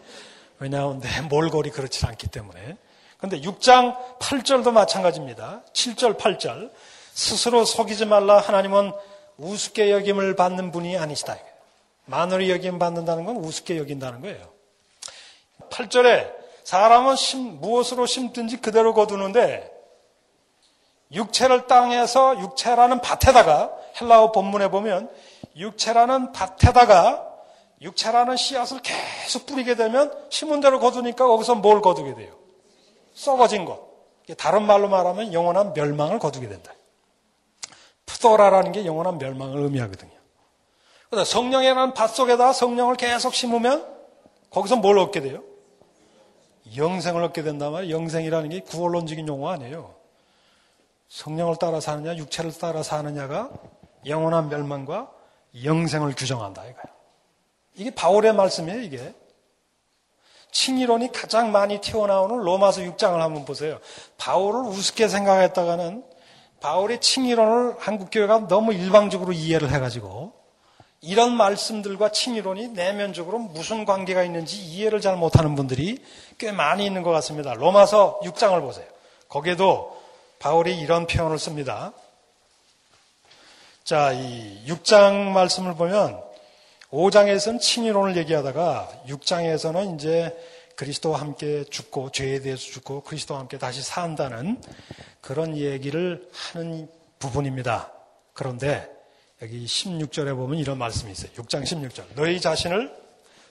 왜냐하면 0.60 1.00
내 1.00 1.22
몰골이 1.22 1.72
그렇지 1.72 2.06
않기 2.06 2.28
때문에. 2.28 2.78
근데 3.18 3.42
6장 3.42 4.20
8절도 4.20 4.72
마찬가지입니다. 4.72 5.64
7절, 5.74 6.20
8절. 6.20 6.72
스스로 7.14 7.66
속이지 7.66 8.06
말라 8.06 8.40
하나님은 8.40 8.92
우습게 9.38 9.92
여김을 9.92 10.36
받는 10.36 10.72
분이 10.72 10.98
아니시다. 10.98 11.38
마늘이 12.06 12.52
여김 12.52 12.80
받는다는 12.80 13.26
건 13.26 13.38
우습게 13.38 13.78
여긴다는 13.78 14.22
거예요. 14.22 14.54
8절에 15.70 16.34
사람은 16.64 17.16
심, 17.16 17.60
무엇으로 17.60 18.06
심든지 18.06 18.58
그대로 18.58 18.94
거두는데 18.94 19.72
육체를 21.12 21.68
땅에서 21.68 22.40
육체라는 22.40 23.02
밭에다가 23.02 23.72
헬라어 24.02 24.32
본문에 24.32 24.70
보면 24.70 25.12
육체라는 25.56 26.32
밭에다가 26.32 27.32
육체라는 27.82 28.36
씨앗을 28.38 28.82
계속 28.82 29.46
뿌리게 29.46 29.76
되면 29.76 30.12
심은 30.30 30.60
대로 30.62 30.80
거두니까 30.80 31.28
거기서 31.28 31.56
뭘 31.56 31.82
거두게 31.82 32.16
돼요? 32.16 32.34
썩어진 33.14 33.66
것. 33.66 33.86
다른 34.38 34.64
말로 34.64 34.90
말하면 34.90 35.34
영원한 35.34 35.74
멸망을 35.74 36.18
거두게 36.20 36.48
된다. 36.48 36.74
푸도라라는 38.06 38.72
게 38.72 38.86
영원한 38.86 39.18
멸망을 39.18 39.62
의미하거든요. 39.62 40.25
성령이라는 41.24 41.94
밭 41.94 42.10
속에다 42.16 42.52
성령을 42.54 42.96
계속 42.96 43.34
심으면 43.34 43.86
거기서 44.50 44.78
뭘 44.78 44.98
얻게 45.00 45.22
돼요? 45.22 45.44
영생을 46.76 47.24
얻게 47.24 47.44
된다면 47.44 47.90
영생이라는 47.90 48.50
게 48.50 48.60
구원론적인 48.62 49.28
용어 49.28 49.50
아니에요. 49.52 49.96
성령을 51.10 51.58
따라 51.58 51.80
사느냐, 51.80 52.16
육체를 52.18 52.52
따라 52.58 52.84
사느냐가 52.84 53.50
영원한 54.06 54.50
멸망과 54.50 55.12
영생을 55.64 56.16
규정한다 56.16 56.64
이거예요. 56.64 56.96
이게 57.76 57.94
바울의 57.94 58.34
말씀이에요, 58.34 58.82
이게. 58.82 59.14
칭의론이 60.52 61.12
가장 61.12 61.52
많이 61.52 61.82
튀어나오는 61.82 62.38
로마서 62.38 62.82
6장을 62.82 63.18
한번 63.18 63.44
보세요. 63.46 63.80
바울을 64.18 64.62
우습게 64.70 65.10
생각했다가는 65.10 66.04
바울의 66.62 67.02
칭의론을 67.02 67.76
한국교회가 67.78 68.48
너무 68.48 68.74
일방적으로 68.74 69.34
이해를 69.34 69.70
해가지고 69.72 70.34
이런 71.02 71.36
말씀들과 71.36 72.12
칭의론이 72.12 72.70
내면적으로 72.70 73.38
무슨 73.38 73.86
관계가 73.86 74.24
있는지 74.24 74.58
이해를 74.58 75.02
잘 75.02 75.16
못하는 75.16 75.56
분들이 75.56 76.04
꽤 76.38 76.52
많이 76.52 76.86
있는 76.86 77.04
것 77.04 77.12
같습니다. 77.12 77.54
로마서 77.54 78.20
6장을 78.24 78.60
보세요. 78.62 78.86
거기에도 79.30 80.02
바울이 80.40 80.80
이런 80.80 81.08
표현을 81.08 81.38
씁니다. 81.38 81.94
자, 83.84 84.14
이 84.14 84.66
6장 84.68 85.32
말씀을 85.32 85.76
보면 85.76 86.20
5장에서는 86.90 87.60
칭의론을 87.60 88.18
얘기하다가 88.18 88.90
6장에서는 89.08 89.96
이제 89.96 90.36
그리스도와 90.76 91.20
함께 91.20 91.64
죽고 91.66 92.12
죄에 92.12 92.42
대해서 92.42 92.62
죽고 92.64 93.02
그리스도와 93.02 93.40
함께 93.40 93.58
다시 93.58 93.82
산다는 93.82 94.62
그런 95.22 95.58
얘기를 95.58 96.30
하는 96.54 96.90
부분입니다. 97.20 97.92
그런데 98.34 98.95
여기 99.42 99.66
16절에 99.66 100.36
보면 100.36 100.60
이런 100.60 100.78
말씀이 100.78 101.12
있어요. 101.12 101.32
6장 101.34 101.64
16절. 101.64 102.16
너희 102.16 102.40
자신을 102.40 102.96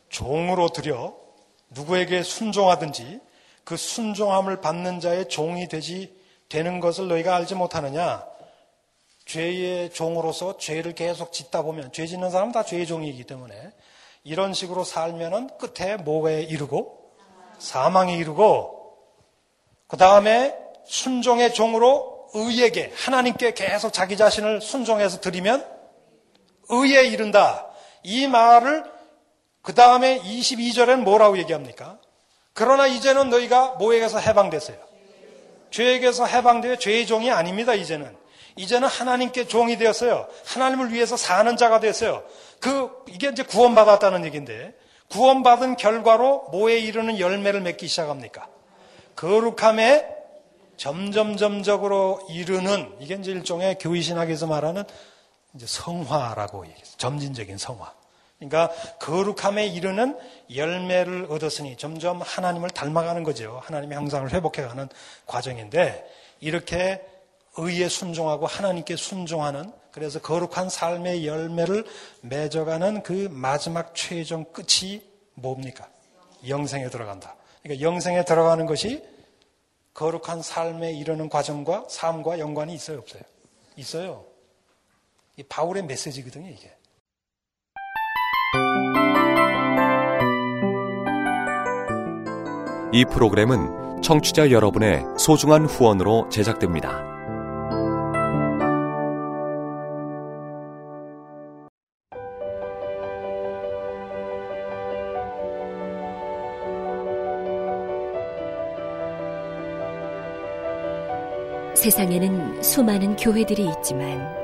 종으로 0.09 0.71
들여 0.71 1.15
누구에게 1.71 2.23
순종하든지 2.23 3.21
그 3.65 3.77
순종함을 3.77 4.61
받는 4.61 5.01
자의 5.01 5.29
종이 5.29 5.69
되지 5.69 6.15
되는 6.49 6.81
것을 6.81 7.09
너희가 7.09 7.37
알지 7.37 7.55
못하느냐? 7.55 8.25
죄의 9.27 9.93
종으로서 9.93 10.57
죄를 10.59 10.95
계속 10.95 11.33
짓다 11.33 11.63
보면 11.63 11.93
죄 11.93 12.07
짓는 12.07 12.31
사람은 12.31 12.53
다 12.53 12.63
죄의 12.63 12.87
종이기 12.87 13.25
때문에 13.25 13.73
이런 14.23 14.55
식으로 14.55 14.85
살면은 14.85 15.51
끝에 15.59 15.97
뭐에 15.97 16.43
이르고 16.43 17.13
사망에 17.59 18.17
이르고 18.17 18.97
그 19.87 19.97
다음에 19.97 20.57
순종의 20.87 21.55
종으로 21.55 22.29
의에게 22.35 22.93
하나님께 22.95 23.55
계속 23.55 23.93
자기 23.93 24.17
자신을 24.17 24.61
순종해서 24.61 25.21
드리면 25.21 25.74
의에 26.69 27.07
이른다. 27.07 27.67
이 28.03 28.27
말을 28.27 28.85
그 29.63 29.75
다음에 29.75 30.21
22절엔 30.21 31.01
뭐라고 31.01 31.39
얘기합니까? 31.39 31.99
그러나 32.53 32.87
이제는 32.87 33.31
너희가 33.31 33.77
뭐에게서 33.79 34.19
해방됐어요? 34.19 34.77
죄에게서 35.71 36.27
해방되어 36.27 36.77
죄의 36.77 37.07
종이 37.07 37.31
아닙니다, 37.31 37.75
이제는. 37.75 38.15
이제는 38.57 38.87
하나님께 38.87 39.49
종이 39.49 39.77
되었어요. 39.77 40.29
하나님을 40.47 40.93
위해서 40.93 41.17
사는 41.17 41.57
자가 41.57 41.81
됐어요. 41.81 42.23
그, 42.61 42.91
이게 43.09 43.29
이제 43.29 43.43
구원받았다는 43.43 44.25
얘기인데, 44.27 44.75
구원받은 45.11 45.77
결과로 45.77 46.49
뭐에 46.53 46.79
이르는 46.79 47.19
열매를 47.19 47.61
맺기 47.63 47.89
시작합니까? 47.89 48.47
거룩함에 49.17 50.07
점점점적으로 50.77 52.21
이르는, 52.31 52.95
이게 53.01 53.15
이제 53.15 53.33
일종의 53.33 53.79
교의신학에서 53.81 54.47
말하는 54.47 54.85
이제 55.55 55.67
성화라고 55.67 56.67
얘기해요. 56.67 56.85
점진적인 56.99 57.59
성화. 57.59 57.93
그러니까 58.39 58.71
거룩함에 58.99 59.67
이르는 59.69 60.19
열매를 60.55 61.27
얻었으니 61.31 61.77
점점 61.77 62.21
하나님을 62.21 62.71
닮아가는 62.71 63.23
거죠. 63.23 63.61
하나님의 63.65 63.97
형상을 63.97 64.31
회복해가는 64.33 64.89
과정인데 65.27 66.05
이렇게 66.41 67.03
의에 67.57 67.89
순종하고 67.89 68.47
하나님께 68.47 68.97
순종하는 68.97 69.73
그래서 69.93 70.21
거룩한 70.21 70.69
삶의 70.69 71.25
열매를 71.25 71.85
맺어가는 72.23 73.05
그 73.05 73.29
마지막 73.31 73.95
최종 73.95 74.45
끝이 74.53 75.03
뭡니까? 75.35 75.89
영생에 76.49 76.91
들어간다. 76.91 77.37
그러니까 77.63 77.87
영생에 77.87 78.25
들어가는 78.25 78.67
것이 78.67 79.05
거룩한 79.95 80.43
삶에 80.43 80.93
이르는 80.93 81.29
과정과 81.29 81.87
삶과 81.89 82.41
연관이 82.41 82.75
있어요, 82.75 82.99
없어요? 82.99 83.23
있어요. 83.77 84.34
이 85.37 85.43
바울의 85.43 85.85
메시지거든요, 85.87 86.49
이게. 86.49 86.77
이 92.93 93.05
프로그램은 93.07 94.03
청취자 94.03 94.53
여러분의 94.53 95.03
소중한 95.19 95.65
후원으로 95.67 96.29
제작됩니다. 96.29 97.13
세상에는 111.75 112.63
수많은 112.63 113.17
교회들이 113.17 113.69
있지만 113.79 114.44